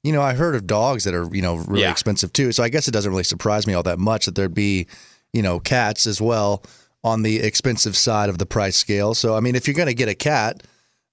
[0.05, 1.91] you know, I heard of dogs that are you know really Yeah.
[1.91, 2.53] expensive too.
[2.53, 4.87] So I guess it doesn't really surprise me all that much that there'd be
[5.33, 6.63] you know cats as well
[7.05, 9.15] on the expensive side of the price scale.
[9.15, 10.63] So I mean, if you're going to get a cat,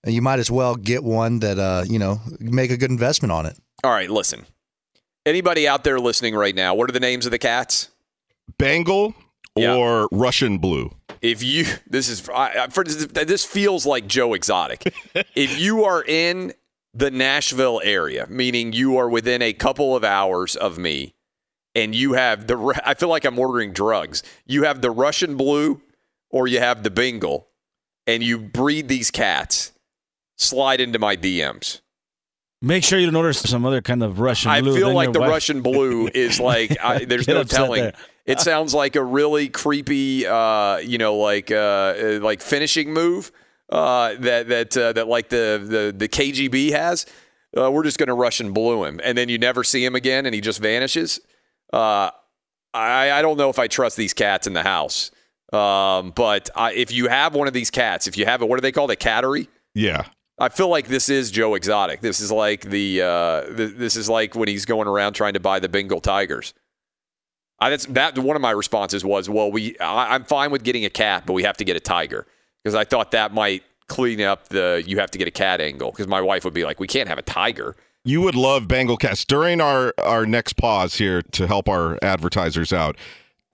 [0.06, 3.46] you might as well get one that uh you know make a good investment on
[3.46, 3.58] it.
[3.82, 4.46] All right, listen.
[5.26, 6.74] Anybody out there listening right now?
[6.76, 7.88] What are the names of the cats?
[8.60, 9.16] Bengal
[9.56, 9.74] Yeah.
[9.76, 10.92] or Russian blue.
[11.24, 14.94] If you, this is, I, I- for, this feels like Joe Exotic.
[15.36, 16.54] if you are in
[16.94, 21.16] the Nashville area, meaning you are within a couple of hours of me,
[21.76, 24.22] and you have the, I feel like I'm ordering drugs.
[24.46, 25.82] You have the Russian blue
[26.32, 27.48] or you have the Bengal,
[28.08, 29.72] and you breed these cats,
[30.38, 31.82] slide into my DMs.
[32.62, 34.76] Make sure you don't order some other kind of Russian blue.
[34.76, 37.92] I feel like the wife- Russian blue is like I, there's no upset telling.
[38.30, 43.32] It sounds like a really creepy, uh, you know, like uh, uh, like finishing move
[43.70, 47.06] uh, that that uh, that like the the the KGB has.
[47.58, 49.96] Uh, we're just going to rush and blue him, and then you never see him
[49.96, 51.20] again, and he just vanishes.
[51.74, 52.12] Uh,
[52.74, 55.12] I I don't know if I trust these cats in the house.
[55.52, 58.58] Um, but I, if you have one of these cats, if you have it, what
[58.58, 59.04] do they call it?
[59.04, 59.48] A cattery?
[59.74, 60.06] Yeah.
[60.38, 62.02] I feel like this is Joe Exotic.
[62.02, 65.40] This is like the uh, th- this is like when he's going around trying to
[65.40, 66.54] buy the Bengal Tigers.
[67.62, 68.18] I, that's that.
[68.18, 71.34] One of my responses was, "Well, we I, I'm fine with getting a cat, but
[71.34, 72.26] we have to get a tiger
[72.64, 75.92] because I thought that might clean up the you have to get a cat angle
[75.92, 77.76] because my wife would be like, we can't have a tiger.
[78.06, 79.26] You would love Bengal cats.
[79.26, 82.96] During our our next pause here to help our advertisers out,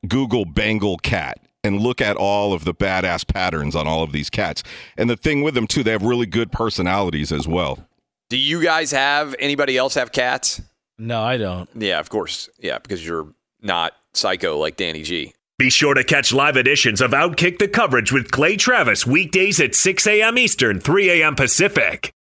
[0.07, 4.29] Google Bengal cat and look at all of the badass patterns on all of these
[4.29, 4.61] cats.
[4.97, 7.87] And the thing with them too, they have really good personalities as well.
[8.29, 10.61] Do you guys have anybody else have cats?
[10.97, 11.69] No, I don't.
[11.73, 12.49] Yeah, of course.
[12.59, 13.27] Yeah, because you're
[13.65, 15.33] not psycho like Danny G.
[15.57, 19.73] Be sure to catch live editions of Outkick the coverage with Clay Travis weekdays at
[19.73, 20.37] 6 a.m.
[20.37, 21.35] Eastern, 3 a.m.
[21.35, 22.11] Pacific.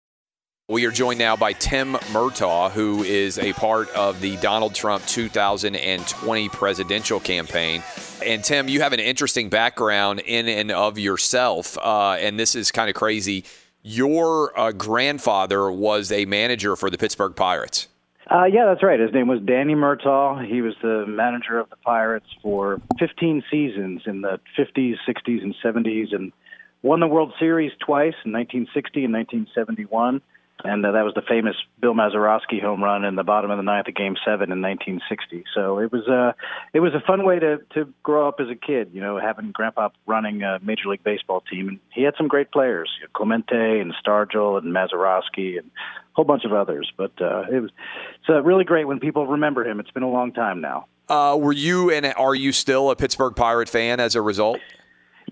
[0.69, 5.05] We are joined now by Tim Murtaugh, who is a part of the Donald Trump
[5.05, 7.83] 2020 presidential campaign.
[8.25, 12.71] And Tim, you have an interesting background in and of yourself, uh, and this is
[12.71, 13.45] kind of crazy.
[13.83, 17.89] Your uh, grandfather was a manager for the Pittsburgh Pirates.
[18.31, 18.99] Uh, yeah, that's right.
[18.99, 20.47] His name was Danny Murtaugh.
[20.47, 25.55] He was the manager of the Pirates for 15 seasons in the 50s, 60s, and
[25.63, 26.33] 70s, and
[26.83, 30.23] won the World Series twice in 1960 and 1971.
[30.63, 33.63] And uh, that was the famous Bill Mazeroski home run in the bottom of the
[33.63, 35.45] ninth of Game Seven in 1960.
[35.55, 36.33] So it was uh,
[36.73, 38.91] it was a fun way to to grow up as a kid.
[38.93, 42.51] You know, having Grandpa running a Major League Baseball team, and he had some great
[42.53, 46.91] players, Clemente and Stargell and Mazeroski and a whole bunch of others.
[46.97, 47.71] But uh, it was
[48.21, 49.81] it's uh, really great when people remember him.
[49.81, 50.87] It's been a long time now.
[51.09, 54.59] Uh, were you and are you still a Pittsburgh Pirate fan as a result?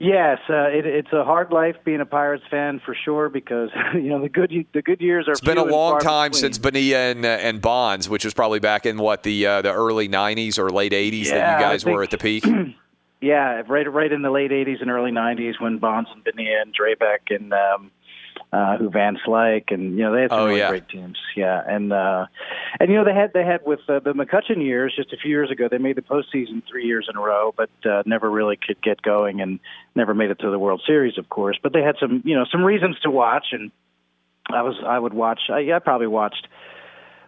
[0.01, 4.09] Yes, uh, it, it's a hard life being a Pirates fan for sure because you
[4.09, 5.33] know the good the good years are.
[5.33, 6.41] It's been a long time between.
[6.41, 9.73] since Bonilla and, uh, and Bonds, which was probably back in what the uh, the
[9.73, 12.45] early '90s or late '80s that you guys were at the peak.
[13.23, 16.75] Yeah, right, right in the late '80s and early '90s when Bonds and Bonilla and
[16.75, 17.93] Drabek and um,
[18.53, 20.69] uh, who Van Slyke, and you know they had some Oh, really yeah.
[20.69, 21.19] great teams.
[21.35, 22.27] Yeah, and uh,
[22.79, 25.31] and you know they had they had with uh, the McCutcheon years just a few
[25.31, 25.69] years ago.
[25.71, 29.01] They made the postseason three years in a row, but uh, never really could get
[29.01, 29.59] going and
[29.95, 31.59] never made it to the World Series, of course.
[31.63, 33.71] But they had some you know some reasons to watch, and
[34.51, 35.41] I was I would watch.
[35.51, 36.47] I, I probably watched.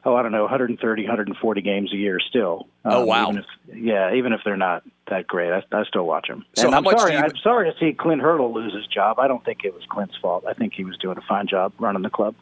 [0.07, 2.69] Oh, I don't know, 130, 140 games a year still.
[2.85, 3.23] Oh, um, wow.
[3.31, 3.45] Even if,
[3.75, 6.45] yeah, even if they're not that great, I, I still watch them.
[6.55, 9.19] So and I'm sorry, you- I'm sorry to see Clint Hurdle lose his job.
[9.19, 10.45] I don't think it was Clint's fault.
[10.47, 12.35] I think he was doing a fine job running the club.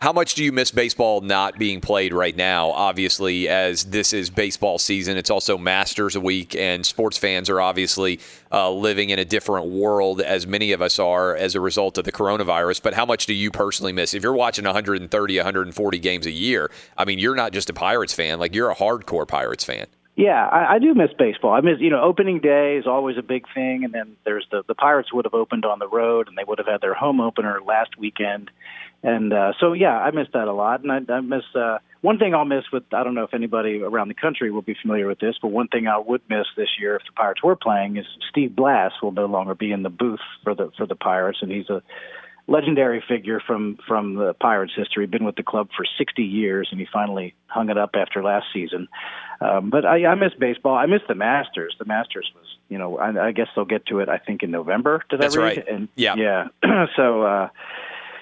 [0.00, 2.70] How much do you miss baseball not being played right now?
[2.70, 8.20] Obviously, as this is baseball season, it's also Masters week, and sports fans are obviously
[8.52, 12.04] uh, living in a different world, as many of us are, as a result of
[12.04, 12.80] the coronavirus.
[12.80, 14.14] But how much do you personally miss?
[14.14, 18.14] If you're watching 130, 140 games a year, I mean, you're not just a Pirates
[18.14, 19.86] fan; like you're a hardcore Pirates fan.
[20.14, 21.52] Yeah, I, I do miss baseball.
[21.52, 24.62] I miss, you know, opening day is always a big thing, and then there's the
[24.68, 27.20] the Pirates would have opened on the road, and they would have had their home
[27.20, 28.52] opener last weekend,
[29.02, 32.18] and uh, so yeah, I miss that a lot, and I, I miss uh, one
[32.18, 35.06] thing I'll miss with I don't know if anybody around the country will be familiar
[35.06, 37.96] with this, but one thing I would miss this year if the Pirates were playing
[37.96, 41.38] is Steve Blass will no longer be in the booth for the for the Pirates,
[41.42, 41.82] and he's a
[42.46, 45.06] legendary figure from from the Pirates history.
[45.06, 48.46] Been with the club for 60 years, and he finally hung it up after last
[48.52, 48.88] season.
[49.40, 50.74] Um, but I, I miss baseball.
[50.74, 51.76] I miss the Masters.
[51.78, 54.08] The Masters was you know, I, I guess they'll get to it.
[54.08, 55.04] I think in November.
[55.08, 55.56] Did That's I read?
[55.58, 55.68] right.
[55.68, 56.14] And Yeah.
[56.16, 56.48] yeah.
[56.96, 57.48] so, uh,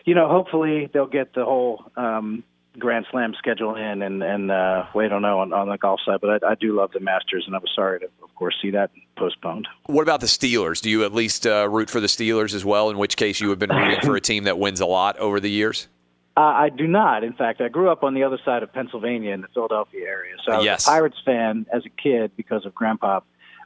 [0.06, 2.42] you know, hopefully they'll get the whole um,
[2.78, 6.18] Grand Slam schedule in, and and uh, we don't know on, on the golf side,
[6.20, 8.70] but I, I do love the Masters, and I was sorry to, of course, see
[8.70, 9.66] that postponed.
[9.86, 10.80] What about the Steelers?
[10.80, 12.90] Do you at least uh, root for the Steelers as well?
[12.90, 15.40] In which case, you have been rooting for a team that wins a lot over
[15.40, 15.88] the years.
[16.38, 17.24] Uh, I do not.
[17.24, 20.34] In fact, I grew up on the other side of Pennsylvania in the Philadelphia area.
[20.44, 20.86] So I was Yes.
[20.86, 23.20] a Pirates fan as a kid because of Grandpa,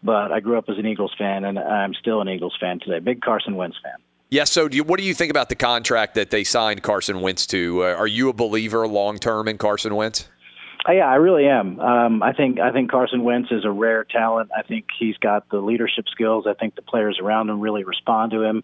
[0.05, 3.01] but I grew up as an Eagles fan, and I'm still an Eagles fan today.
[3.01, 3.95] Big Carson Wentz fan.
[4.31, 4.53] Yes.
[4.53, 7.47] So, do you, what do you think about the contract that they signed Carson Wentz
[7.49, 7.85] to?
[7.85, 10.29] Uh, are you a believer long term in Carson Wentz?
[10.89, 11.81] Uh, yeah, I really am.
[11.81, 14.51] Um, I think I think Carson Wentz is a rare talent.
[14.57, 16.47] I think he's got the leadership skills.
[16.49, 18.63] I think the players around him really respond to him.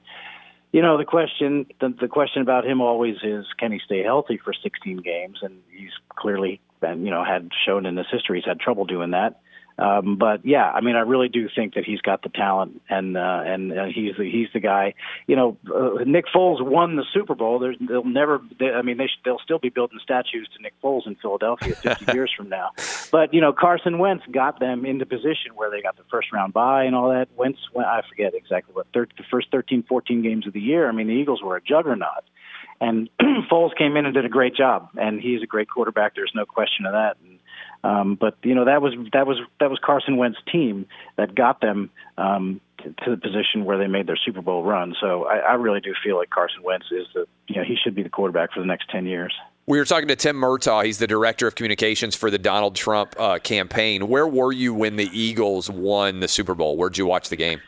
[0.72, 4.38] You know, the question the, the question about him always is can he stay healthy
[4.42, 5.38] for 16 games?
[5.42, 9.10] And he's clearly been, you know, had shown in his history he's had trouble doing
[9.10, 9.40] that.
[9.78, 13.16] Um, but yeah, I mean, I really do think that he's got the talent, and
[13.16, 14.94] uh, and uh, he's the, he's the guy.
[15.26, 17.58] You know, uh, Nick Foles won the Super Bowl.
[17.58, 18.40] There's, they'll never.
[18.58, 21.74] They, I mean, they sh- they'll still be building statues to Nick Foles in Philadelphia
[21.82, 22.70] 50 years from now.
[23.12, 26.54] But you know, Carson Wentz got them into position where they got the first round
[26.54, 27.28] bye and all that.
[27.36, 30.88] Wentz, went, I forget exactly what thir- the first 13, 14 games of the year.
[30.88, 32.24] I mean, the Eagles were a juggernaut.
[32.80, 33.10] And
[33.50, 36.14] Foles came in and did a great job, and he's a great quarterback.
[36.14, 37.16] There's no question of that.
[37.22, 37.38] And,
[37.84, 41.60] um, but you know that was that was that was Carson Wentz's team that got
[41.60, 44.94] them um, to, to the position where they made their Super Bowl run.
[45.00, 47.94] So I, I really do feel like Carson Wentz is the you know he should
[47.94, 49.32] be the quarterback for the next ten years.
[49.68, 50.84] We were talking to Tim Murtaugh.
[50.84, 54.06] He's the director of communications for the Donald Trump uh, campaign.
[54.06, 56.76] Where were you when the Eagles won the Super Bowl?
[56.76, 57.60] Where'd you watch the game?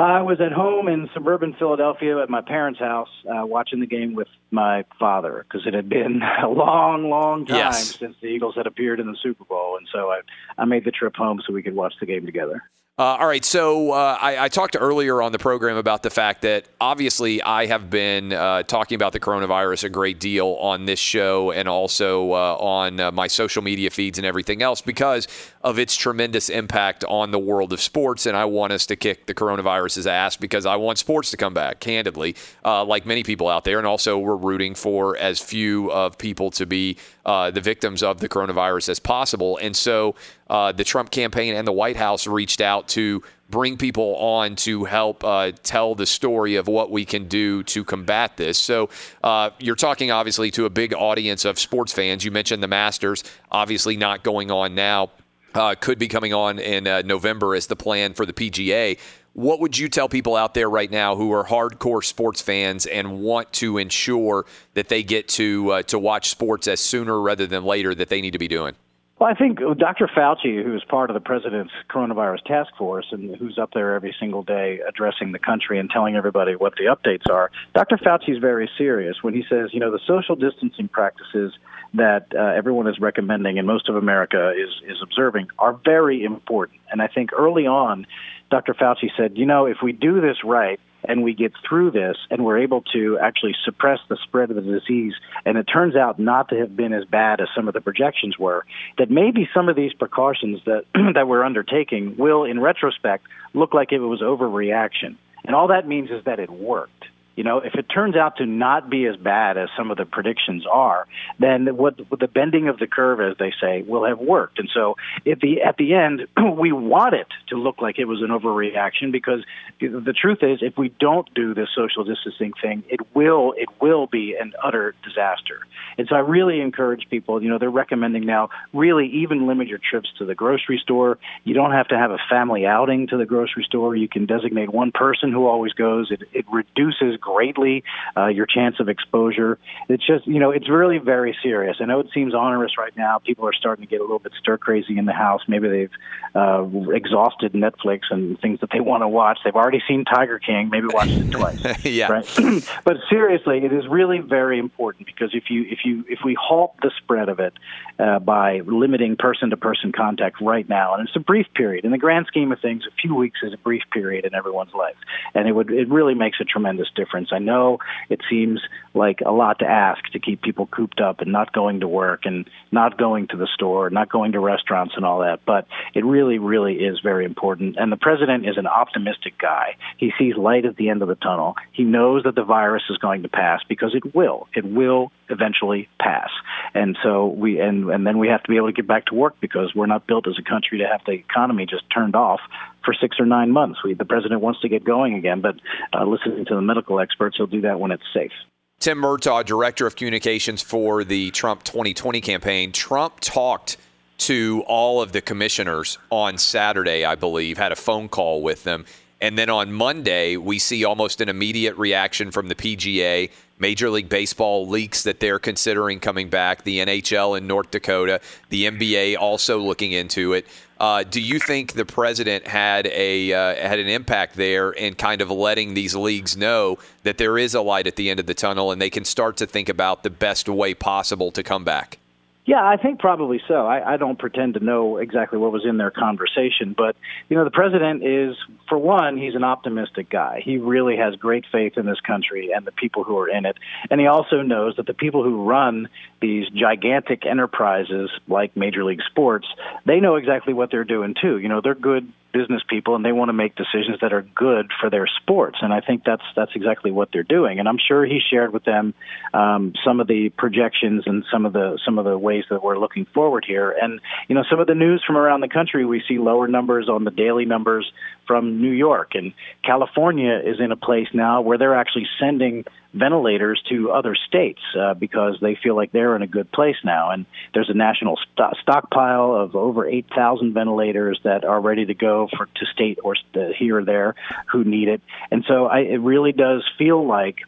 [0.00, 4.14] I was at home in suburban Philadelphia at my parents' house uh, watching the game
[4.14, 7.96] with my father because it had been a long, long time Yes.
[7.98, 10.20] since the Eagles had appeared in the Super Bowl, and so I
[10.56, 12.62] I made the trip home so we could watch the game together.
[12.98, 16.42] Uh, all right, so uh, I, I talked earlier on the program about the fact
[16.42, 20.98] that obviously I have been uh, talking about the coronavirus a great deal on this
[20.98, 25.28] show and also uh, on uh, my social media feeds and everything else because
[25.62, 28.26] of its tremendous impact on the world of sports.
[28.26, 31.54] And I want us to kick the coronavirus's ass because I want sports to come
[31.54, 32.36] back, candidly,
[32.66, 33.78] uh, like many people out there.
[33.78, 38.20] And also, we're rooting for as few of people to be uh, the victims of
[38.20, 39.58] the coronavirus as possible.
[39.58, 40.14] And so
[40.48, 44.84] uh, the Trump campaign and the White House reached out to bring people on to
[44.84, 48.58] help uh, tell the story of what we can do to combat this.
[48.58, 48.88] So
[49.24, 52.24] uh, you're talking obviously to a big audience of sports fans.
[52.24, 55.10] You mentioned the Masters, obviously not going on now.
[55.52, 58.96] Uh, could be coming on in uh, November as the plan for the PGA.
[59.40, 63.22] What would you tell people out there right now who are hardcore sports fans and
[63.22, 67.64] want to ensure that they get to uh, to watch sports as sooner rather than
[67.64, 68.74] later that they need to be doing?
[69.18, 70.08] Well, I think Dr.
[70.14, 74.14] Fauci, who is part of the president's coronavirus task force and who's up there every
[74.20, 77.96] single day addressing the country and telling everybody what the updates are, Dr.
[77.96, 81.54] Fauci is very serious when he says, you know, the social distancing practices
[81.94, 86.80] that uh, everyone is recommending and most of America is is observing are very important.
[86.90, 88.06] And I think early on,
[88.50, 88.74] Dr.
[88.74, 92.44] Fauci said, you know, if we do this right and we get through this and
[92.44, 95.14] we're able to actually suppress the spread of the disease,
[95.46, 98.38] and it turns out not to have been as bad as some of the projections
[98.38, 98.64] were,
[98.98, 100.84] that maybe some of these precautions that
[101.14, 105.16] that we're undertaking will, in retrospect, look like it was overreaction.
[105.44, 107.04] And all that means is that it worked.
[107.40, 110.04] You know, if it turns out to not be as bad as some of the
[110.04, 111.06] predictions are,
[111.38, 114.58] then what the bending of the curve, as they say, will have worked.
[114.58, 116.26] And so, at the at the end,
[116.58, 119.42] we want it to look like it was an overreaction because
[119.80, 124.06] the truth is, if we don't do this social distancing thing, it will it will
[124.06, 125.60] be an utter disaster.
[125.96, 127.42] And so, I really encourage people.
[127.42, 131.16] You know, they're recommending now really even limit your trips to the grocery store.
[131.44, 133.96] You don't have to have a family outing to the grocery store.
[133.96, 136.10] You can designate one person who always goes.
[136.10, 137.84] It, it reduces greatly
[138.16, 139.58] uh, your chance of exposure.
[139.88, 141.76] It's just, you know, it's really very serious.
[141.80, 143.18] I know it seems onerous right now.
[143.18, 145.42] People are starting to get a little bit stir crazy in the house.
[145.48, 145.90] Maybe they've
[146.34, 149.38] uh, exhausted Netflix and things that they want to watch.
[149.44, 150.70] They've already seen Tiger King.
[150.70, 151.58] Maybe watched it twice.
[151.84, 152.10] yeah.
[152.10, 152.64] Right.
[152.84, 156.74] but seriously, it is really very important because if you if you if we halt
[156.82, 157.54] the spread of it
[157.98, 161.90] uh, by limiting person to person contact right now, and it's a brief period in
[161.90, 164.96] the grand scheme of things, a few weeks is a brief period in everyone's life,
[165.34, 167.09] and it would it really makes a tremendous difference.
[167.32, 168.60] I know it seems
[168.94, 172.22] like a lot to ask to keep people cooped up and not going to work
[172.24, 176.04] and not going to the store, not going to restaurants and all that, but it
[176.04, 177.76] really really is very important.
[177.78, 179.76] And the president is an optimistic guy.
[179.98, 181.54] He sees light at the end of the tunnel.
[181.72, 184.48] He knows that the virus is going to pass because it will.
[184.54, 186.30] It will eventually pass.
[186.74, 189.14] And so we and and then we have to be able to get back to
[189.14, 192.40] work because we're not built as a country to have the economy just turned off
[192.84, 193.80] for six or nine months.
[193.84, 195.56] We, the president wants to get going again, but
[195.92, 198.32] uh, listening to the medical experts, he'll do that when it's safe.
[198.78, 202.72] Tim Murtaugh, Director of Communications for the Trump 2020 campaign.
[202.72, 203.76] Trump talked
[204.18, 208.86] to all of the commissioners on Saturday, I believe, had a phone call with them.
[209.20, 213.30] And then on Monday, we see almost an immediate reaction from the PGA.
[213.60, 216.64] Major League Baseball leaks that they're considering coming back.
[216.64, 220.46] The NHL in North Dakota, the NBA also looking into it.
[220.80, 225.20] Uh, do you think the president had a uh, had an impact there in kind
[225.20, 228.34] of letting these leagues know that there is a light at the end of the
[228.34, 231.99] tunnel and they can start to think about the best way possible to come back?
[232.46, 233.66] Yeah, I think probably so.
[233.66, 236.96] I, I don't pretend to know exactly what was in their conversation, but
[237.28, 238.34] you know, the president is,
[238.68, 240.40] for one, he's an optimistic guy.
[240.42, 243.56] He really has great faith in this country and the people who are in it,
[243.90, 245.88] and he also knows that the people who run
[246.20, 249.46] these gigantic enterprises like Major League Sports,
[249.84, 251.38] they know exactly what they're doing too.
[251.38, 254.70] You know, they're good business people and they want to make decisions that are good
[254.80, 255.58] for their sports.
[255.62, 257.58] And i think that's that's exactly what they're doing.
[257.58, 258.94] And i'm sure he shared with them
[259.34, 262.78] um, some of the projections and some of the some of the ways that we're
[262.78, 263.70] looking forward here.
[263.70, 266.88] And you know some of the news from around the country we see lower numbers
[266.88, 267.90] on the daily numbers
[268.26, 269.12] from new york.
[269.14, 269.32] And
[269.64, 274.94] california is in a place now where they're actually sending ventilators to other states uh,
[274.94, 277.10] because they feel like they're in a good place now.
[277.10, 282.28] And there's a national st- stockpile of over 8,000 ventilators that are ready to go
[282.36, 284.14] for to state or st- here or there
[284.50, 285.02] who need it.
[285.30, 287.38] And so I, it really does feel like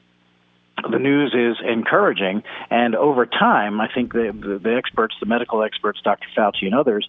[0.91, 5.63] the news is encouraging, and over time, I think the, the, the experts, the medical
[5.63, 6.27] experts, Dr.
[6.37, 7.09] Fauci and others,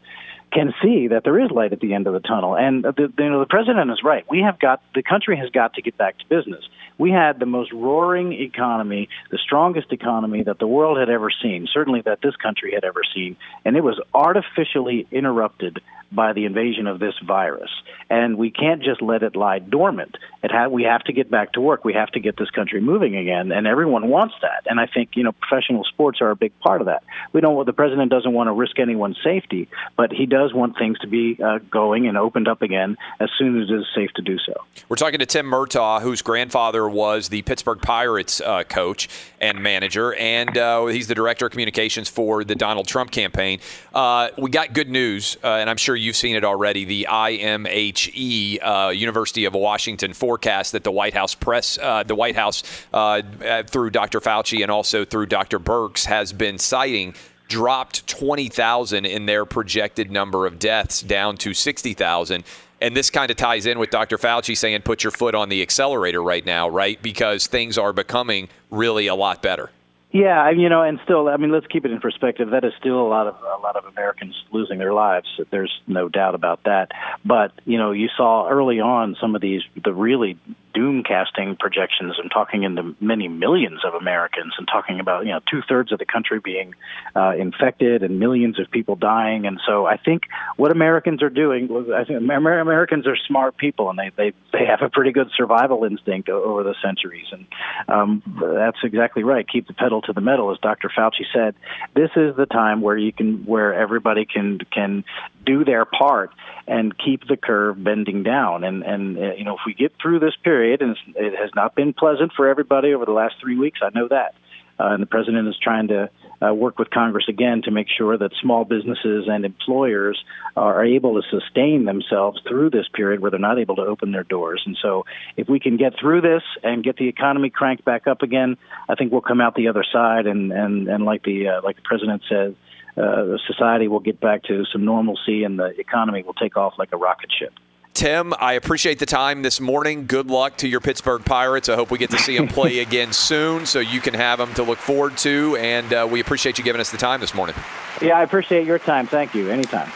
[0.51, 2.55] can see that there is light at the end of the tunnel.
[2.55, 4.23] And the, you know, the president is right.
[4.29, 6.63] We have got the country has got to get back to business.
[6.98, 11.68] We had the most roaring economy, the strongest economy that the world had ever seen,
[11.72, 13.36] certainly that this country had ever seen,
[13.66, 15.82] and it was artificially interrupted
[16.14, 17.70] by the invasion of this virus.
[18.09, 20.18] And we can't just let it lie dormant.
[20.43, 21.86] It ha- we have to get back to work.
[21.86, 24.64] We have to get this country moving again, and everyone wants that.
[24.70, 27.03] And I think you know professional sports are a big part of that.
[27.32, 27.66] We don't.
[27.66, 31.38] The president doesn't want to risk anyone's safety, but he does want things to be
[31.41, 34.53] uh, going and opened up again as soon as it is safe to do so.
[34.89, 39.07] We're talking to Tim Murtaugh, whose grandfather was the Pittsburgh Pirates uh, coach
[39.39, 43.59] and manager, and uh, he's the director of communications for the Donald Trump campaign.
[43.93, 46.86] Uh, we got good news, uh, and I'm sure you've seen it already.
[46.86, 52.36] The IMHE, uh, University of Washington, forecast that the White House press, uh, the White
[52.36, 53.22] House, uh,
[53.68, 54.20] through Dr.
[54.20, 55.60] Fauci and also through Dr.
[55.60, 57.16] Birx has been citing
[57.47, 62.43] dropped 20,000 in their projected number of deaths down to 60,000.
[62.82, 64.18] And this kind of ties in with Dr.
[64.18, 67.01] Fauci saying, put your foot on the accelerator right now, right?
[67.01, 69.70] Because things are becoming really a lot better.
[70.14, 72.51] Yeah, you know, and still, I mean, let's keep it in perspective.
[72.51, 75.28] That is still a lot of a lot of Americans losing their lives.
[75.49, 76.91] There's no doubt about that.
[77.26, 80.38] But you know, you saw early on some of these the really
[80.74, 85.32] doom casting projections and talking in the many millions of Americans and talking about you
[85.32, 86.74] know two thirds of the country being
[87.15, 89.45] uh, infected and millions of people dying.
[89.45, 90.24] And so I think
[90.57, 94.82] what Americans are doing, I think Americans are smart people and they they they have
[94.82, 97.28] a pretty good survival instinct over the centuries.
[97.32, 97.45] And
[97.88, 98.24] um,
[98.55, 99.47] that's exactly right.
[99.47, 100.89] Keep the pedal to the metal, as Dr.
[100.95, 101.55] Fauci said.
[101.95, 105.03] This is the time where you can where everybody can can
[105.46, 106.32] do their part
[106.68, 108.64] and keep the curve bending down.
[108.64, 111.76] And and uh, you know if we get through this period, and it has not
[111.76, 114.36] been pleasant for everybody over the last three weeks, I know that.
[114.80, 116.10] Uh, and the president is trying to
[116.41, 120.24] uh, work with Congress again to make sure that small businesses and employers
[120.58, 124.24] are able to sustain themselves through this period where they're not able to open their
[124.24, 124.64] doors.
[124.66, 125.06] And so,
[125.38, 128.58] if we can get through this and get the economy cranked back up again,
[128.89, 130.26] I think we'll come out the other side.
[130.26, 132.56] And and and like the uh, like the president said,
[132.98, 136.89] uh, society will get back to some normalcy and the economy will take off like
[136.91, 137.54] a rocket ship.
[137.94, 140.08] Tim, I appreciate the time this morning.
[140.08, 141.70] Good luck to your Pittsburgh Pirates.
[141.70, 144.54] I hope we get to see them play again soon so you can have them
[144.56, 145.56] to look forward to.
[145.58, 147.56] And uh, we appreciate you giving us the time this morning.
[148.02, 149.06] Yeah, I appreciate your time.
[149.06, 149.50] Thank you.
[149.50, 149.91] Anytime.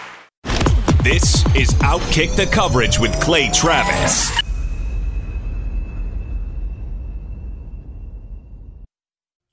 [1.02, 4.47] This is Outkick the Coverage with Clay Travis.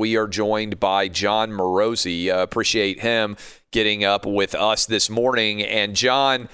[0.00, 2.34] We are joined by Jon Morosi.
[2.34, 3.36] Uh, appreciate him
[3.70, 5.60] getting up with us this morning.
[5.60, 6.48] And John,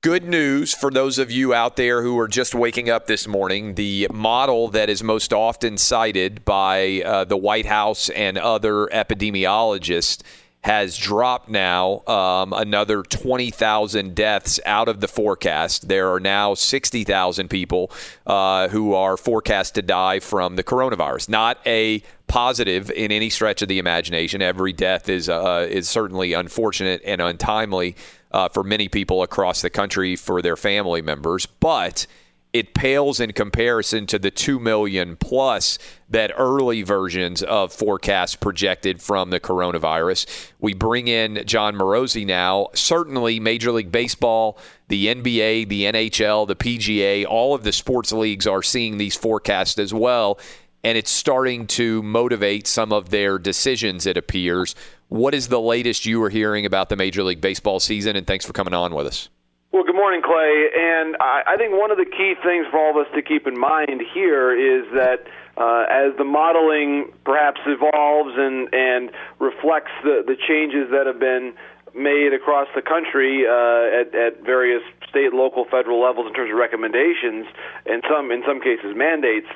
[0.00, 3.74] good news for those of you out there who are just waking up this morning.
[3.74, 10.22] The model that is most often cited by uh, the White House and other epidemiologists
[10.64, 15.88] has dropped now um, another 20,000 deaths out of the forecast.
[15.88, 17.92] There are now 60,000 people
[18.26, 21.28] uh, who are forecast to die from the coronavirus.
[21.28, 24.40] Not a positive in any stretch of the imagination.
[24.40, 27.94] Every death is uh, is certainly unfortunate and untimely
[28.30, 32.06] uh, for many people across the country for their family members, but
[32.54, 35.76] it pales in comparison to the 2 million plus
[36.08, 40.52] that early versions of forecasts projected from the coronavirus.
[40.60, 42.68] We bring in Jon Morosi now.
[42.72, 48.46] Certainly, Major League Baseball, the NBA, the NHL, the PGA, all of the sports leagues
[48.46, 50.38] are seeing these forecasts as well.
[50.84, 54.76] And it's starting to motivate some of their decisions, it appears.
[55.08, 58.14] What is the latest you are hearing about the Major League Baseball season?
[58.14, 59.28] And thanks for coming on with us.
[59.74, 60.70] Well, good morning, Clay.
[60.70, 63.48] And I, I think one of the key things for all of us to keep
[63.48, 65.26] in mind here is that
[65.58, 69.10] uh, as the modeling perhaps evolves and, and
[69.40, 71.58] reflects the, the changes that have been
[71.90, 76.56] made across the country uh, at, at various state, local, federal levels in terms of
[76.56, 77.42] recommendations,
[77.82, 79.50] and some in some cases mandates,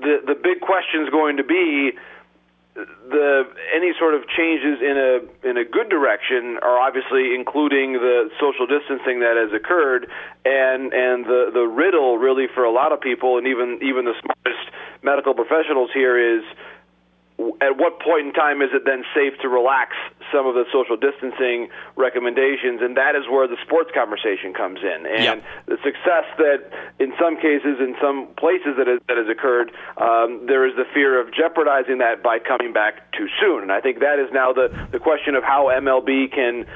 [0.00, 1.92] the the big question is going to be
[2.74, 3.44] the
[3.76, 8.66] any sort of changes in a in a good direction are obviously including the social
[8.66, 10.08] distancing that has occurred
[10.44, 14.14] and and the the riddle really for a lot of people and even even the
[14.20, 14.64] smartest
[15.02, 16.42] medical professionals here is
[17.60, 19.92] at what point in time is it then safe to relax
[20.32, 22.80] some of the social distancing recommendations?
[22.80, 25.06] And that is where the sports conversation comes in.
[25.06, 25.44] And yep.
[25.66, 30.66] the success that, in some cases, in some places that that has occurred, um, there
[30.66, 33.62] is the fear of jeopardizing that by coming back too soon.
[33.62, 36.66] And I think that is now the, the question of how MLB can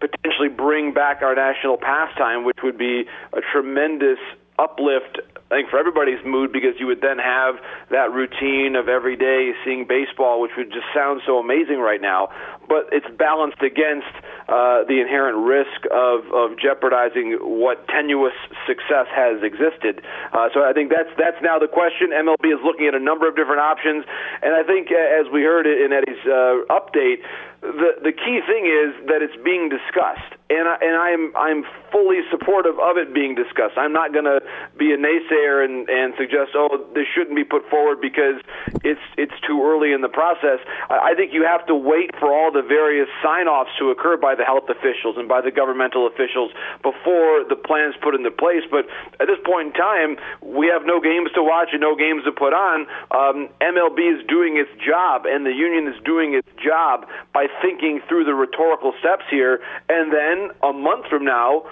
[0.00, 4.18] potentially bring back our national pastime, which would be a tremendous
[4.58, 5.18] uplift
[5.54, 7.56] I think for everybody's mood because you would then have
[7.90, 12.32] that routine of every day seeing baseball, which would just sound so amazing right now.
[12.66, 14.10] But it's balanced against
[14.48, 18.34] uh, the inherent risk of, of jeopardizing what tenuous
[18.66, 20.02] success has existed.
[20.32, 22.10] Uh, so I think that's that's now the question.
[22.10, 24.02] MLB is looking at a number of different options,
[24.42, 27.20] and I think uh, as we heard in Eddie's uh, update
[27.64, 32.20] the the key thing is that it's being discussed, and I, and I'm I'm fully
[32.28, 33.80] supportive of it being discussed.
[33.80, 34.44] I'm not going to
[34.76, 38.36] be a naysayer and and suggest oh this shouldn't be put forward because
[38.84, 40.60] it's it's too early in the process.
[40.92, 44.36] I, I think you have to wait for all the various sign-offs to occur by
[44.36, 46.52] the health officials and by the governmental officials
[46.84, 48.68] before the plans put into place.
[48.68, 48.84] But
[49.24, 52.32] at this point in time, we have no games to watch and no games to
[52.32, 52.84] put on.
[53.08, 58.00] Um, MLB is doing its job, and the union is doing its job by thinking
[58.08, 61.64] through the rhetorical steps here, and then a month from now,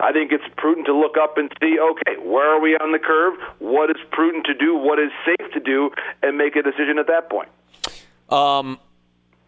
[0.00, 2.98] I think it's prudent to look up and see, okay, where are we on the
[2.98, 3.34] curve?
[3.58, 4.74] What is prudent to do?
[4.74, 5.90] What is safe to do?
[6.22, 7.48] And make a decision at that point.
[8.30, 8.78] Um,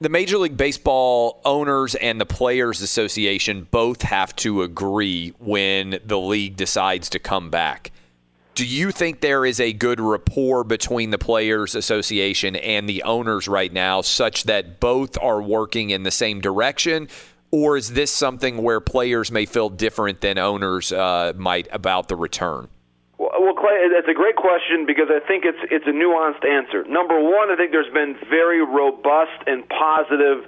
[0.01, 6.19] the Major League Baseball owners and the Players Association both have to agree when the
[6.19, 7.91] league decides to come back.
[8.55, 13.49] Do you think there is a good rapport between the Players Association and the owners
[13.49, 17.09] right now, such that both are working in the same direction?
[17.51, 22.15] Or is this something where players may feel different than owners uh, might about the
[22.15, 22.69] return?
[23.19, 26.85] Well, Clay, that's a great question because I think it's it's a nuanced answer.
[26.85, 30.47] Number one, I think there's been very robust and positive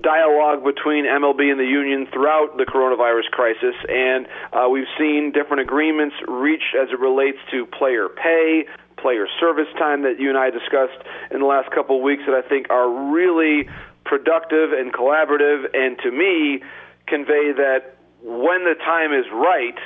[0.00, 5.60] dialogue between MLB and the union throughout the coronavirus crisis, and uh, we've seen different
[5.60, 8.64] agreements reached as it relates to player pay,
[8.96, 10.98] player service time that you and I discussed
[11.30, 13.68] in the last couple of weeks that I think are really
[14.04, 16.62] productive and collaborative, and to me
[17.06, 19.78] convey that when the time is right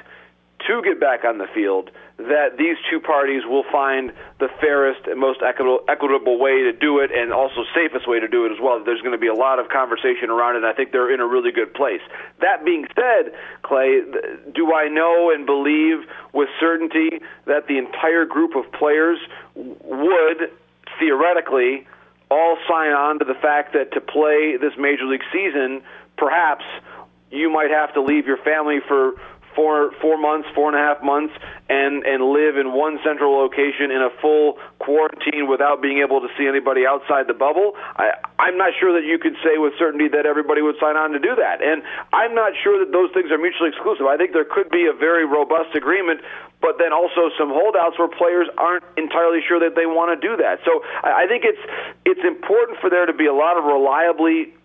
[0.67, 5.21] to get back on the field that these two parties will find the fairest and
[5.21, 8.83] most equitable, way to do it and also safest way to do it as well.
[8.83, 11.21] There's going to be a lot of conversation around it, and I think they're in
[11.21, 12.01] a really good place.
[12.41, 14.01] That being said, Clay,
[14.55, 19.19] do I know and believe with certainty that the entire group of players
[19.55, 20.51] would
[20.99, 21.87] theoretically
[22.31, 25.83] all sign on to the fact that to play this major league season,
[26.17, 26.64] perhaps
[27.31, 29.12] you might have to leave your family for
[29.57, 31.32] four four months, four and a half months,
[31.68, 36.28] and and live in one central location in a full quarantine without being able to
[36.36, 37.72] see anybody outside the bubble.
[37.96, 41.11] I, I'm not sure that you could say with certainty that everybody would sign on
[41.16, 41.82] to do that, and
[42.12, 44.04] I'm not sure that those things are mutually exclusive.
[44.07, 46.20] I think there could be a very robust agreement
[46.61, 50.36] but then also some holdouts where players aren't entirely sure that they want to do
[50.40, 50.59] that.
[50.64, 51.61] So I think it's
[52.04, 54.57] it's important for there to be a lot of reliably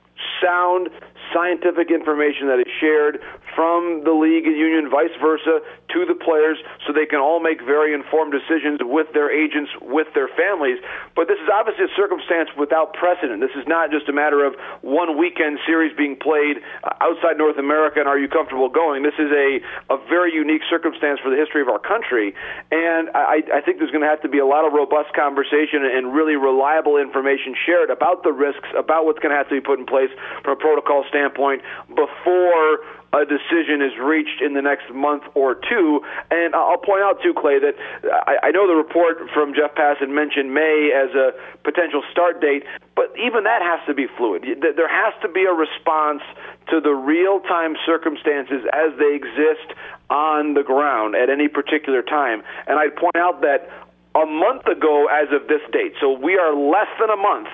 [0.41, 0.89] sound
[1.33, 3.19] scientific information that is shared
[3.55, 5.59] from the league and union, vice versa,
[5.91, 10.07] to the players so they can all make very informed decisions with their agents, with
[10.13, 10.79] their families.
[11.15, 13.41] But this is obviously a circumstance without precedent.
[13.41, 16.63] This is not just a matter of one weekend series being played
[17.01, 19.03] outside North America and are you comfortable going.
[19.03, 19.59] This is a,
[19.91, 22.33] a very unique circumstance for the history of our country.
[22.71, 25.83] And I, I think there's going to have to be a lot of robust conversation
[25.83, 29.61] and really reliable information shared about the risks, about what's going to have to be
[29.61, 30.09] put in place
[30.43, 32.79] from a protocol standpoint before
[33.13, 36.01] a decision is reached in the next month or two.
[36.31, 37.75] And I'll point out too, Clay, that
[38.27, 41.31] I, I know the report from Jeff Passan mentioned May as a
[41.63, 42.63] potential start date,
[42.95, 44.45] but even that has to be fluid.
[44.61, 46.21] There has to be a response
[46.69, 49.75] to the real time circumstances as they exist
[50.09, 52.43] on the ground at any particular time.
[52.67, 53.67] And I'd point out that
[54.15, 57.47] a month ago, as of this date, so we are less than a month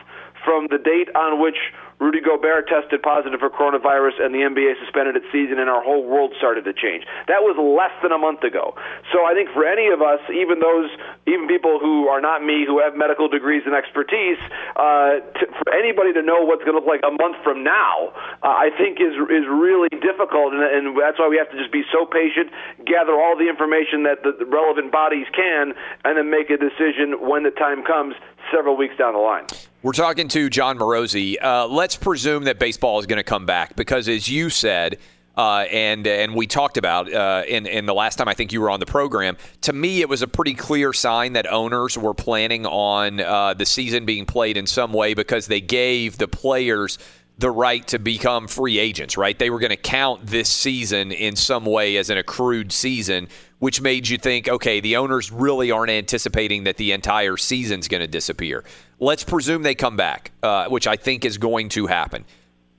[0.44, 1.58] from the date on which
[2.00, 6.06] Rudy Gobert tested positive for coronavirus and the NBA suspended its season and our whole
[6.06, 7.10] world started to change.
[7.26, 8.78] That was less than a month ago.
[9.10, 10.94] So I think for any of us, even those,
[11.26, 14.38] even people who are not me, who have medical degrees and expertise,
[14.78, 18.14] uh, to, for anybody to know what's going to look like a month from now,
[18.46, 21.74] uh, I think is is really difficult, and, and that's why we have to just
[21.74, 22.54] be so patient,
[22.86, 25.74] gather all the information that the, the relevant bodies can,
[26.06, 28.14] and then make a decision when the time comes
[28.54, 29.46] several weeks down the line.
[29.84, 31.36] We're talking to Jon Morosi.
[31.40, 34.98] Uh, let's presume that baseball is going to come back because, as you said,
[35.38, 38.60] uh, and and we talked about uh, in in the last time I think you
[38.60, 39.38] were on the program.
[39.62, 43.68] To me, it was a pretty clear sign that owners were planning on uh, the
[43.68, 46.98] season being played in some way because they gave the players
[47.38, 49.16] the right to become free agents.
[49.16, 49.38] Right?
[49.38, 53.28] They were going to count this season in some way as an accrued season
[53.60, 58.02] which made you think, okay, the owners really aren't anticipating that the entire season's going
[58.02, 58.64] to disappear.
[59.00, 62.26] Let's presume they come back, uh, which I think is going to happen.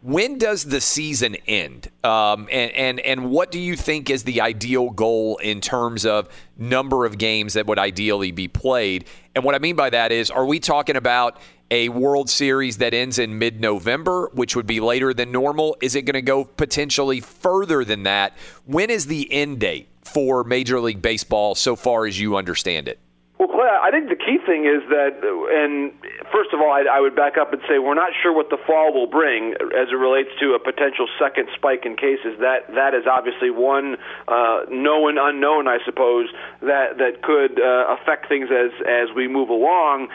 [0.01, 1.89] when does the season end?
[2.05, 6.29] Um, and, and and what do you think is the ideal goal in terms of
[6.57, 9.07] number of games that would ideally be played?
[9.35, 11.39] And what I mean by that is, are we talking about
[11.71, 15.77] a World Series that ends in mid November, which would be later than normal?
[15.83, 18.37] Is it going to go potentially further than that?
[18.67, 22.99] When is the end date for Major League Baseball so far as you understand it?
[23.39, 25.95] Well, Clay, I think the key thing is that, and
[26.35, 28.59] first of all, I, I would back up and say we're not sure what the
[28.67, 32.35] fall will bring as it relates to a potential second spike in cases.
[32.43, 36.27] That that is obviously one uh, known unknown, I suppose,
[36.63, 40.09] that that could uh, affect things as as we move along.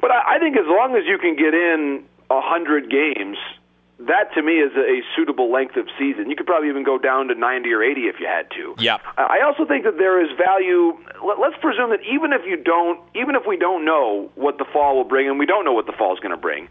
[0.00, 3.38] But I, I think as long as you can get in a hundred games
[4.00, 6.28] that to me is a suitable length of season.
[6.28, 8.74] You could probably even go down to 90 or 80 if you had to.
[8.78, 8.98] Yeah.
[9.16, 10.98] I also think that there is value.
[11.24, 14.96] Let's presume that even if you don't, even if we don't know what the fall
[14.96, 16.68] will bring, and we don't know what the fall is going to bring,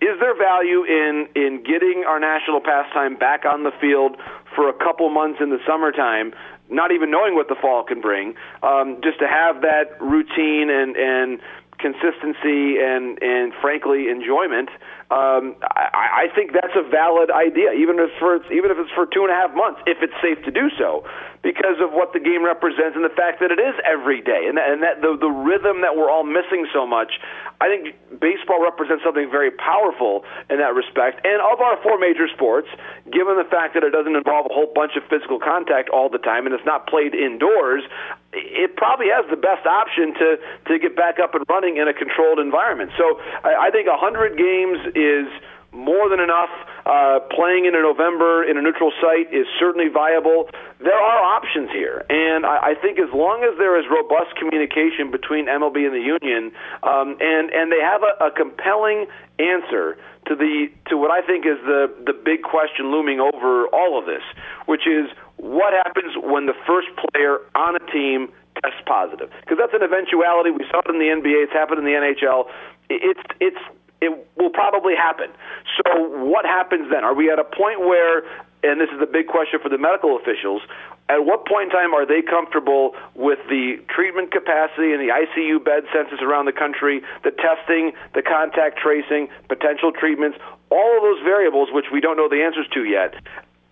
[0.00, 4.16] is there value in in getting our national pastime back on the field
[4.54, 6.34] for a couple months in the summertime?
[6.68, 10.96] Not even knowing what the fall can bring, um, just to have that routine and
[10.96, 11.40] and
[11.78, 14.70] consistency and and frankly enjoyment
[15.10, 19.06] um, I, I think that's a valid idea, even if for even if it's for
[19.06, 21.06] two and a half months, if it's safe to do so,
[21.46, 24.58] because of what the game represents and the fact that it is every day, and
[24.58, 27.22] that, and that the the rhythm that we're all missing so much.
[27.62, 31.22] I think baseball represents something very powerful in that respect.
[31.22, 32.66] And of our four major sports,
[33.14, 36.18] given the fact that it doesn't involve a whole bunch of physical contact all the
[36.18, 37.86] time and it's not played indoors,
[38.34, 40.28] it probably has the best option to
[40.66, 42.90] to get back up and running in a controlled environment.
[42.98, 45.30] So I, I think 100 games is
[45.70, 46.50] more than enough.
[46.86, 50.46] Uh, playing in a November in a neutral site is certainly viable.
[50.78, 55.10] There are options here, and I, I think as long as there is robust communication
[55.10, 56.54] between MLB and the union,
[56.86, 59.10] um, and and they have a, a compelling
[59.42, 59.98] answer
[60.30, 64.06] to the to what I think is the the big question looming over all of
[64.06, 64.22] this,
[64.66, 65.10] which is
[65.42, 68.30] what happens when the first player on a team
[68.62, 69.26] tests positive?
[69.42, 70.54] Because that's an eventuality.
[70.54, 71.50] We saw it in the NBA.
[71.50, 72.46] It's happened in the NHL.
[72.88, 73.62] It's it's
[74.00, 75.30] it will probably happen.
[75.76, 77.04] So what happens then?
[77.04, 78.22] Are we at a point where
[78.62, 80.62] and this is the big question for the medical officials.
[81.08, 85.62] At what point in time are they comfortable with the treatment capacity and the ICU
[85.62, 90.38] bed census around the country, the testing, the contact tracing, potential treatments,
[90.70, 93.14] all of those variables which we don't know the answers to yet?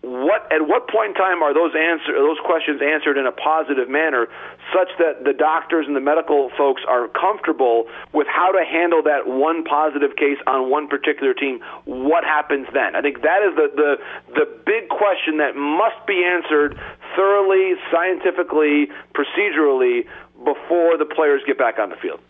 [0.04, 3.88] What at what point in time are those answer those questions answered in a positive
[3.88, 4.28] manner
[4.72, 9.26] such that the doctors and the medical folks are comfortable with how to handle that
[9.26, 11.60] one positive case on one particular team?
[11.84, 12.94] What happens then?
[12.94, 13.96] I think that is the the
[14.34, 16.78] the big question that must be answered
[17.16, 20.04] thoroughly scientifically procedurally
[20.44, 22.20] before the players get back on the field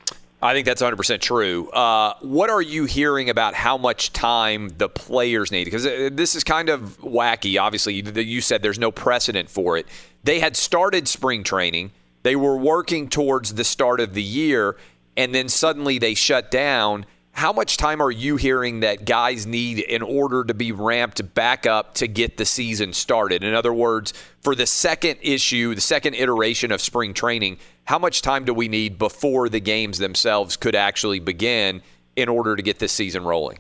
[0.45, 1.71] I think that's 100% true.
[1.71, 5.65] Uh, what are you hearing about how much time the players need?
[5.65, 7.59] Because uh, this is kind of wacky.
[7.59, 9.87] Obviously, you said there's no precedent for it.
[10.23, 11.93] They had started spring training,
[12.25, 14.77] they were working towards the start of the year,
[15.17, 17.07] and then suddenly they shut down.
[17.35, 21.67] How much time are you hearing that guys need in order to be ramped back
[21.67, 23.43] up to get the season started?
[23.43, 28.23] In other words, for the second issue, the second iteration of spring training, how much
[28.23, 31.83] time do we need before the games themselves could actually begin
[32.15, 33.59] in order to get this season rolling?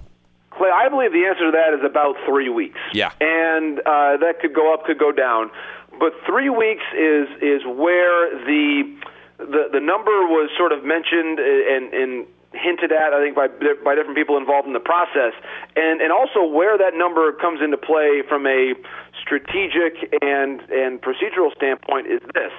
[0.51, 2.79] Clay, I believe the answer to that is about three weeks.
[2.93, 3.11] Yeah.
[3.21, 5.51] And uh, that could go up, could go down.
[5.99, 8.97] But three weeks is is where the
[9.39, 13.95] the the number was sort of mentioned and, and hinted at, I think, by by
[13.95, 15.35] different people involved in the process,
[15.77, 18.75] and and also where that number comes into play from a
[19.21, 22.53] strategic and and procedural standpoint is this.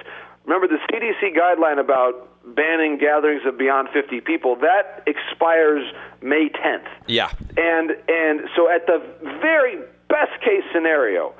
[0.44, 5.82] Remember the CDC guideline about banning gatherings of beyond 50 people that expires
[6.22, 6.86] May 10th.
[7.06, 7.30] Yeah.
[7.56, 9.02] And and so at the
[9.40, 9.76] very
[10.08, 11.34] best case scenario,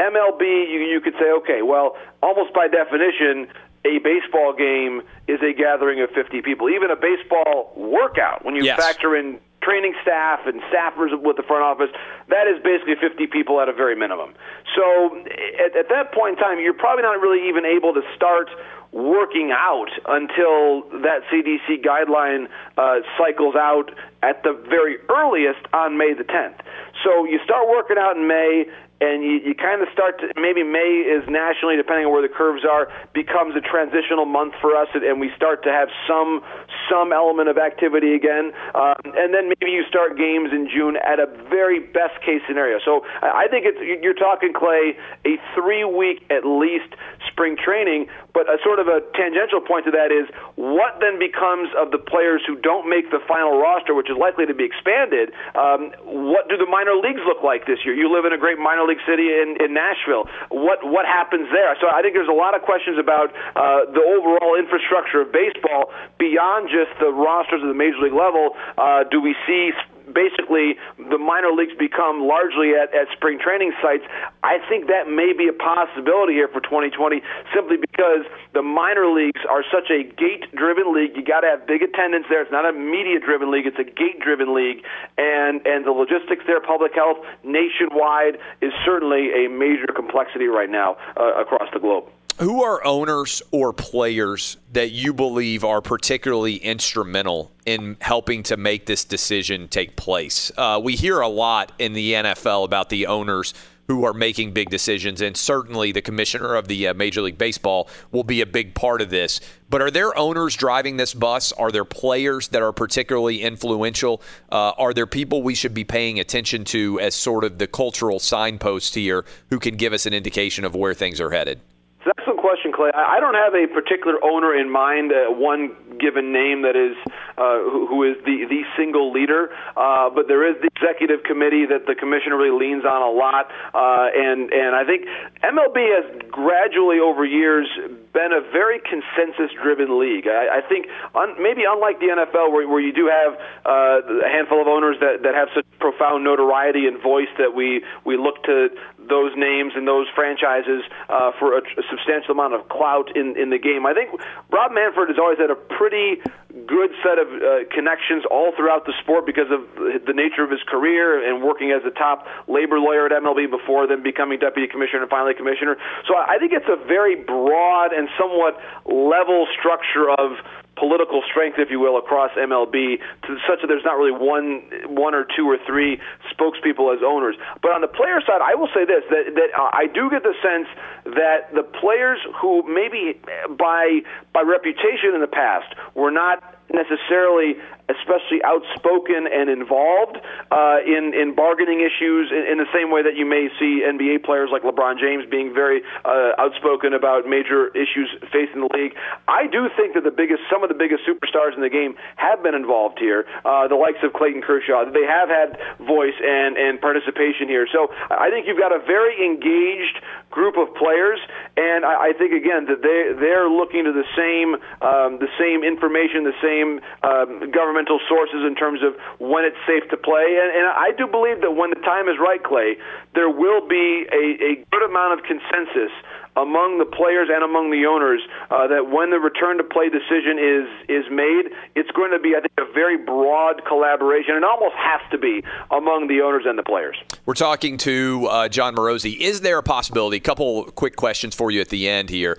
[0.00, 3.48] MLB you you could say okay, well, almost by definition
[3.88, 6.68] a baseball game is a gathering of 50 people.
[6.68, 8.78] Even a baseball workout, when you yes.
[8.78, 11.90] factor in training staff and staffers with the front office,
[12.28, 14.34] that is basically 50 people at a very minimum.
[14.76, 15.16] So
[15.58, 18.48] at, at that point in time, you're probably not really even able to start
[18.92, 26.14] working out until that CDC guideline uh, cycles out at the very earliest on May
[26.14, 26.60] the 10th.
[27.04, 28.64] So you start working out in May,
[29.00, 32.32] and you, you kind of start to maybe May is nationally, depending on where the
[32.32, 36.42] curves are, becomes a transitional month for us, and we start to have some
[36.90, 41.20] some element of activity again, um, and then maybe you start games in June at
[41.20, 42.78] a very best case scenario.
[42.84, 44.96] So I think it's you're talking Clay
[45.26, 46.94] a three week at least
[47.30, 48.08] spring training,
[48.38, 51.98] but a sort of a tangential point to that is what then becomes of the
[51.98, 56.46] players who don't make the final roster, which is likely to be expanded, um, what
[56.46, 57.98] do the minor leagues look like this year?
[57.98, 60.30] You live in a great minor league city in, in Nashville.
[60.54, 61.74] What what happens there?
[61.82, 65.90] So I think there's a lot of questions about uh, the overall infrastructure of baseball
[66.22, 68.54] beyond just the rosters at the major league level.
[68.78, 69.74] Uh, do we see
[70.12, 74.04] basically the minor leagues become largely at, at spring training sites,
[74.42, 77.22] I think that may be a possibility here for 2020
[77.54, 81.16] simply because the minor leagues are such a gate driven league.
[81.16, 82.42] You got to have big attendance there.
[82.42, 84.84] It's not a media driven league, it's a gate driven league.
[85.16, 90.96] And, and the logistics there, public health nationwide, is certainly a major complexity right now
[91.16, 92.04] uh, across the globe.
[92.38, 98.86] Who are owners or players that you believe are particularly instrumental in helping to make
[98.86, 100.52] this decision take place?
[100.56, 103.54] Uh, we hear a lot in the NFL about the owners
[103.88, 107.88] who are making big decisions, and certainly the commissioner of the uh, Major League Baseball
[108.12, 109.40] will be a big part of this.
[109.68, 111.50] But are there owners driving this bus?
[111.50, 114.22] Are there players that are particularly influential?
[114.48, 118.20] Uh, are there people we should be paying attention to as sort of the cultural
[118.20, 121.60] signpost here who can give us an indication of where things are headed?
[122.08, 122.88] An excellent question, Clay.
[122.94, 126.96] I don't have a particular owner in mind, uh, one given name that is
[127.38, 131.66] uh, who, who is the the single leader, uh, but there is the executive committee
[131.66, 135.06] that the commissioner really leans on a lot, uh, and and I think
[135.46, 137.68] MLB has gradually over years
[138.12, 140.26] been a very consensus-driven league.
[140.26, 144.28] I, I think un, maybe unlike the NFL, where, where you do have uh, a
[144.28, 148.42] handful of owners that that have such profound notoriety and voice that we we look
[148.44, 148.68] to
[149.08, 153.50] those names and those franchises uh, for a, a substantial amount of clout in in
[153.50, 153.86] the game.
[153.86, 154.10] I think
[154.50, 156.20] Rob Manfred has always had a pretty
[156.66, 160.62] good set of uh, connections all throughout the sport because of the nature of his
[160.66, 165.02] career and working as a top labor lawyer at MLB before then becoming deputy commissioner
[165.02, 165.76] and finally commissioner.
[166.06, 170.38] So I think it's a very broad and somewhat level structure of
[170.78, 174.62] political strength, if you will, across MLB, to such that there's not really one
[174.94, 176.00] one or two or three
[176.32, 177.36] spokespeople as owners.
[177.62, 180.34] But on the player side, I will say this: that that I do get the
[180.42, 180.68] sense
[181.04, 183.20] that the players who maybe
[183.58, 184.00] by
[184.32, 187.56] by reputation in the past were not necessarily
[187.88, 190.20] especially outspoken and involved
[190.52, 194.24] uh, in in bargaining issues in, in the same way that you may see NBA
[194.24, 198.94] players like LeBron James being very uh, outspoken about major issues facing the league.
[199.26, 202.42] I do think that the biggest, some of the biggest superstars in the game have
[202.42, 203.24] been involved here.
[203.44, 207.66] Uh, the likes of Clayton Kershaw, they have had voice and and participation here.
[207.72, 211.18] So I think you've got a very engaged group of players,
[211.56, 215.64] and I, I think again that they they're looking to the same um, the same
[215.64, 220.38] information, the same um, governmental sources in terms of when it's safe to play.
[220.40, 222.76] And, and I do believe that when the time is right, Clay,
[223.14, 225.92] there will be a, a good amount of consensus
[226.36, 228.20] among the players and among the owners
[228.50, 232.34] uh, that when the return to play decision is is made, it's going to be,
[232.36, 236.56] I think, a very broad collaboration, and almost has to be among the owners and
[236.56, 236.96] the players.
[237.26, 239.16] We're talking to uh, Jon Morosi.
[239.18, 240.18] Is there a possibility?
[240.18, 242.38] A couple quick questions for you at the end here.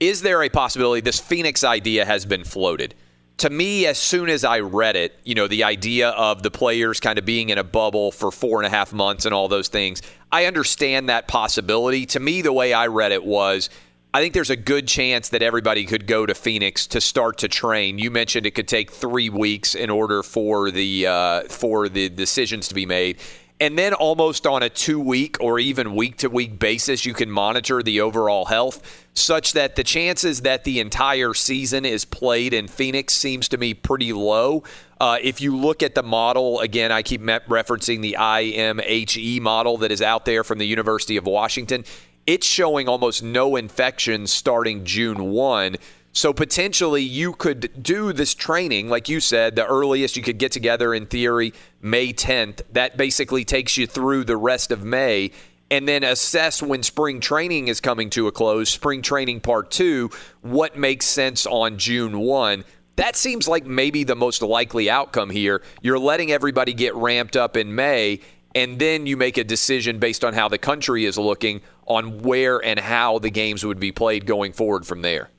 [0.00, 2.94] Is there a possibility this Phoenix idea has been floated?
[3.38, 7.00] To me, as soon as I read it, you know, the idea of the players
[7.00, 9.68] kind of being in a bubble for four and a half months and all those
[9.68, 12.06] things, I understand that possibility.
[12.06, 13.70] To me, the way I read it was
[14.14, 17.48] I think there's a good chance that everybody could go to Phoenix to start to
[17.48, 17.98] train.
[17.98, 22.68] You mentioned it could take three weeks in order for the uh, for the decisions
[22.68, 23.18] to be made.
[23.60, 27.30] And then almost on a two week or even week to week basis, you can
[27.30, 32.66] monitor the overall health such that the chances that the entire season is played in
[32.66, 34.64] Phoenix seems to me pretty low.
[35.00, 39.92] Uh, if you look at the model, again, I keep referencing the IMHE model that
[39.92, 41.84] is out there from the University of Washington.
[42.26, 45.76] It's showing almost no infections starting June 1.
[46.16, 50.52] So potentially you could do this training, like you said, the earliest you could get
[50.52, 51.52] together in theory,
[51.82, 52.62] May 10th.
[52.70, 55.32] That basically takes you through the rest of May.
[55.72, 60.08] And then assess when spring training is coming to a close, spring training part two,
[60.40, 62.64] what makes sense on June 1.
[62.94, 65.62] That seems like maybe the most likely outcome here.
[65.82, 68.20] You're letting everybody get ramped up in May,
[68.54, 72.64] and then you make a decision based on how the country is looking on where
[72.64, 75.30] and how the games would be played going forward from there.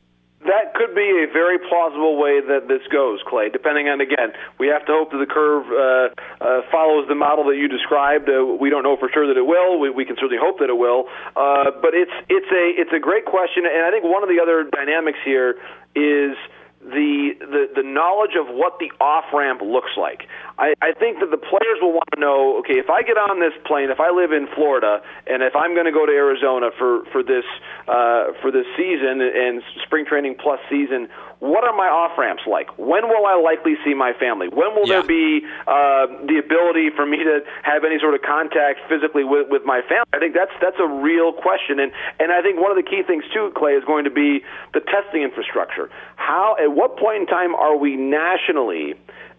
[0.86, 3.50] Could be a very plausible way that this goes, Clay.
[3.50, 7.46] Depending on again, we have to hope that the curve uh, uh, follows the model
[7.50, 8.30] that you described.
[8.30, 9.80] Uh, we don't know for sure that it will.
[9.80, 11.10] We, we can certainly hope that it will.
[11.34, 14.38] Uh, but it's it's a it's a great question, and I think one of the
[14.38, 15.58] other dynamics here
[15.98, 16.38] is
[16.86, 20.30] the, the the knowledge of what the off ramp looks like.
[20.58, 23.40] I, I think that the players will want to know, okay, if I get on
[23.44, 26.72] this plane, if I live in Florida, and if I'm going to go to Arizona
[26.80, 27.44] for for this
[27.88, 31.10] uh, for this season and spring training plus season,
[31.40, 32.72] what are my off ramps like?
[32.80, 34.48] When will I likely see my family?
[34.48, 35.04] When will Yeah.
[35.04, 39.52] there be uh, the ability for me to have any sort of contact physically with,
[39.52, 40.08] with my family?
[40.14, 43.04] I think that's that's a real question, and and I think one of the key
[43.04, 44.40] things too, Clay, is going to be
[44.74, 45.90] the testing infrastructure.
[46.16, 48.96] How at what point in time are we nationally?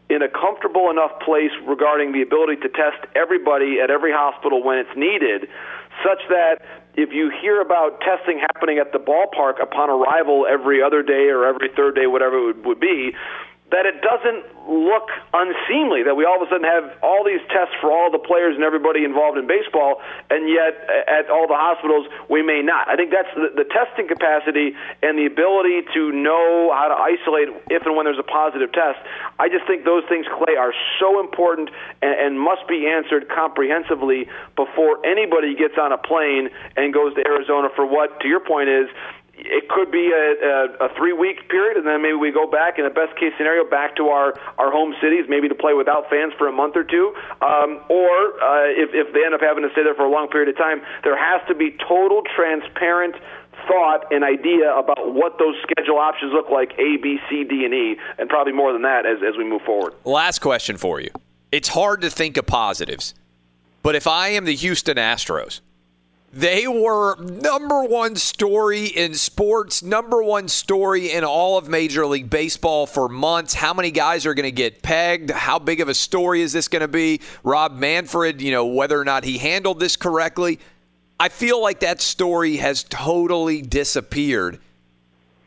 [0.09, 4.78] In a comfortable enough place regarding the ability to test everybody at every hospital when
[4.78, 5.49] it's needed,
[6.05, 6.62] such that
[6.95, 11.45] if you hear about testing happening at the ballpark upon arrival every other day or
[11.45, 13.12] every third day, whatever it would, be,
[13.70, 17.74] that it doesn't look unseemly that we all of a sudden have all these tests
[17.82, 19.98] for all the players and everybody involved in baseball,
[20.30, 22.86] and yet at all the hospitals we may not.
[22.86, 27.51] I think that's the, the testing capacity and the ability to know how to isolate
[27.70, 29.02] if and when there's a positive test.
[29.38, 31.70] I just think those things, Clay, are so important
[32.02, 37.22] and, and must be answered comprehensively before anybody gets on a plane and goes to
[37.26, 38.86] Arizona for what, to your point, is
[39.39, 40.27] it could be a,
[40.81, 43.33] a, a three week period, and then maybe we go back in a best case
[43.37, 46.77] scenario back to our, our home cities, maybe to play without fans for a month
[46.77, 47.15] or two.
[47.43, 48.11] Um, or
[48.41, 50.57] uh, if, if they end up having to stay there for a long period of
[50.57, 53.15] time, there has to be total transparent
[53.69, 57.75] thought and idea about what those schedule options look like A, B, C, D, and
[57.75, 59.95] E, and probably more than that as, as we move forward.
[60.05, 61.11] Last question for you.
[61.53, 63.15] It's hard to think of positives,
[63.83, 65.61] but if I am the Houston Astros,
[66.37, 72.29] they were number one story in sports, number one story in all of Major League
[72.29, 73.55] Baseball for months.
[73.55, 75.31] How many guys are going to get pegged?
[75.31, 77.23] How big of a story is this going to be?
[77.43, 80.59] Rob Manfred, you know, whether or not he handled this correctly.
[81.19, 84.59] I feel like that story has totally disappeared.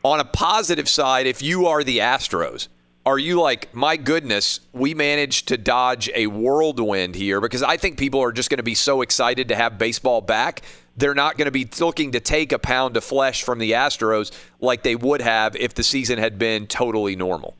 [0.02, 2.66] On a positive side, if you are the Astros,
[3.06, 7.40] are you like, my goodness, we managed to dodge a whirlwind here?
[7.40, 10.62] Because I think people are just going to be so excited to have baseball back.
[10.96, 14.32] They're not going to be looking to take a pound of flesh from the Astros
[14.60, 17.56] like they would have if the season had been totally normal.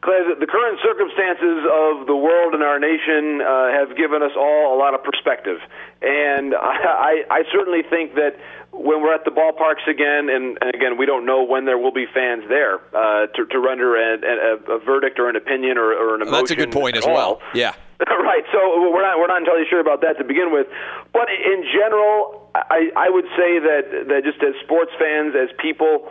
[0.00, 4.74] Clay, the- current circumstances of the world and our nation uh, have given us all
[4.74, 5.58] a lot of perspective,
[6.00, 8.36] and I, I, I certainly think that
[8.72, 11.92] when we're at the ballparks again, and, and again, we don't know when there will
[11.92, 15.92] be fans there uh, to, to render a, a, a verdict or an opinion or,
[15.92, 16.32] or an emotion.
[16.32, 17.16] That's a good point as well.
[17.16, 17.42] all.
[17.52, 17.74] Yeah.
[18.08, 18.44] right.
[18.52, 20.66] So we're not we're not entirely sure about that to begin with,
[21.12, 26.08] but in general, I I would say that that just as sports fans, as people,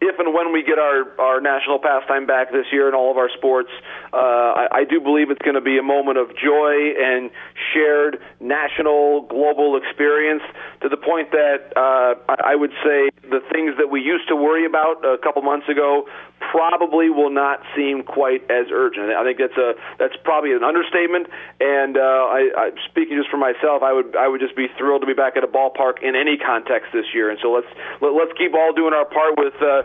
[0.00, 3.16] if and when we get our, our national pastime back this year in all of
[3.16, 3.70] our sports,
[4.12, 7.30] uh, I, I do believe it's going to be a moment of joy and
[7.74, 10.42] shared national, global experience
[10.82, 14.36] to the point that uh, I I would say the things that we used to
[14.36, 16.08] worry about a couple months ago
[16.50, 19.10] probably will not seem quite as urgent.
[19.10, 21.26] I think that's a that's probably an understatement.
[21.60, 25.02] And uh, I, I, speaking just for myself, I would I would just be thrilled
[25.02, 27.30] to be back at a ballpark in any context this year.
[27.30, 27.68] And so let's
[28.00, 29.82] let, let's keep all doing our part with uh,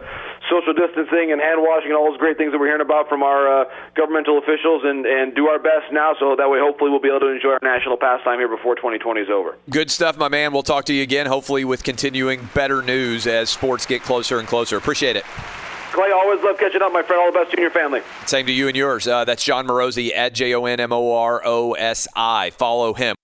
[0.50, 3.24] social distancing and hand washing and all those great things that we're hearing about from
[3.24, 3.66] our uh,
[3.96, 7.22] governmental officials, and and do our best now, so that way hopefully we'll be able
[7.22, 9.58] to enjoy our national pastime here before 2020 is over.
[9.70, 10.54] Good stuff, my man.
[10.54, 14.48] We'll talk to you again, hopefully, with continuing better news as sports get closer and
[14.48, 14.78] closer.
[14.78, 15.24] Appreciate it.
[15.94, 17.22] Clay, always love catching up, my friend.
[17.22, 18.02] All the best to you and your family.
[18.26, 19.08] Same to you and yours.
[19.08, 22.50] Uh, that's Jon Morosi at J O N M O R O S I.
[22.50, 23.16] Follow him.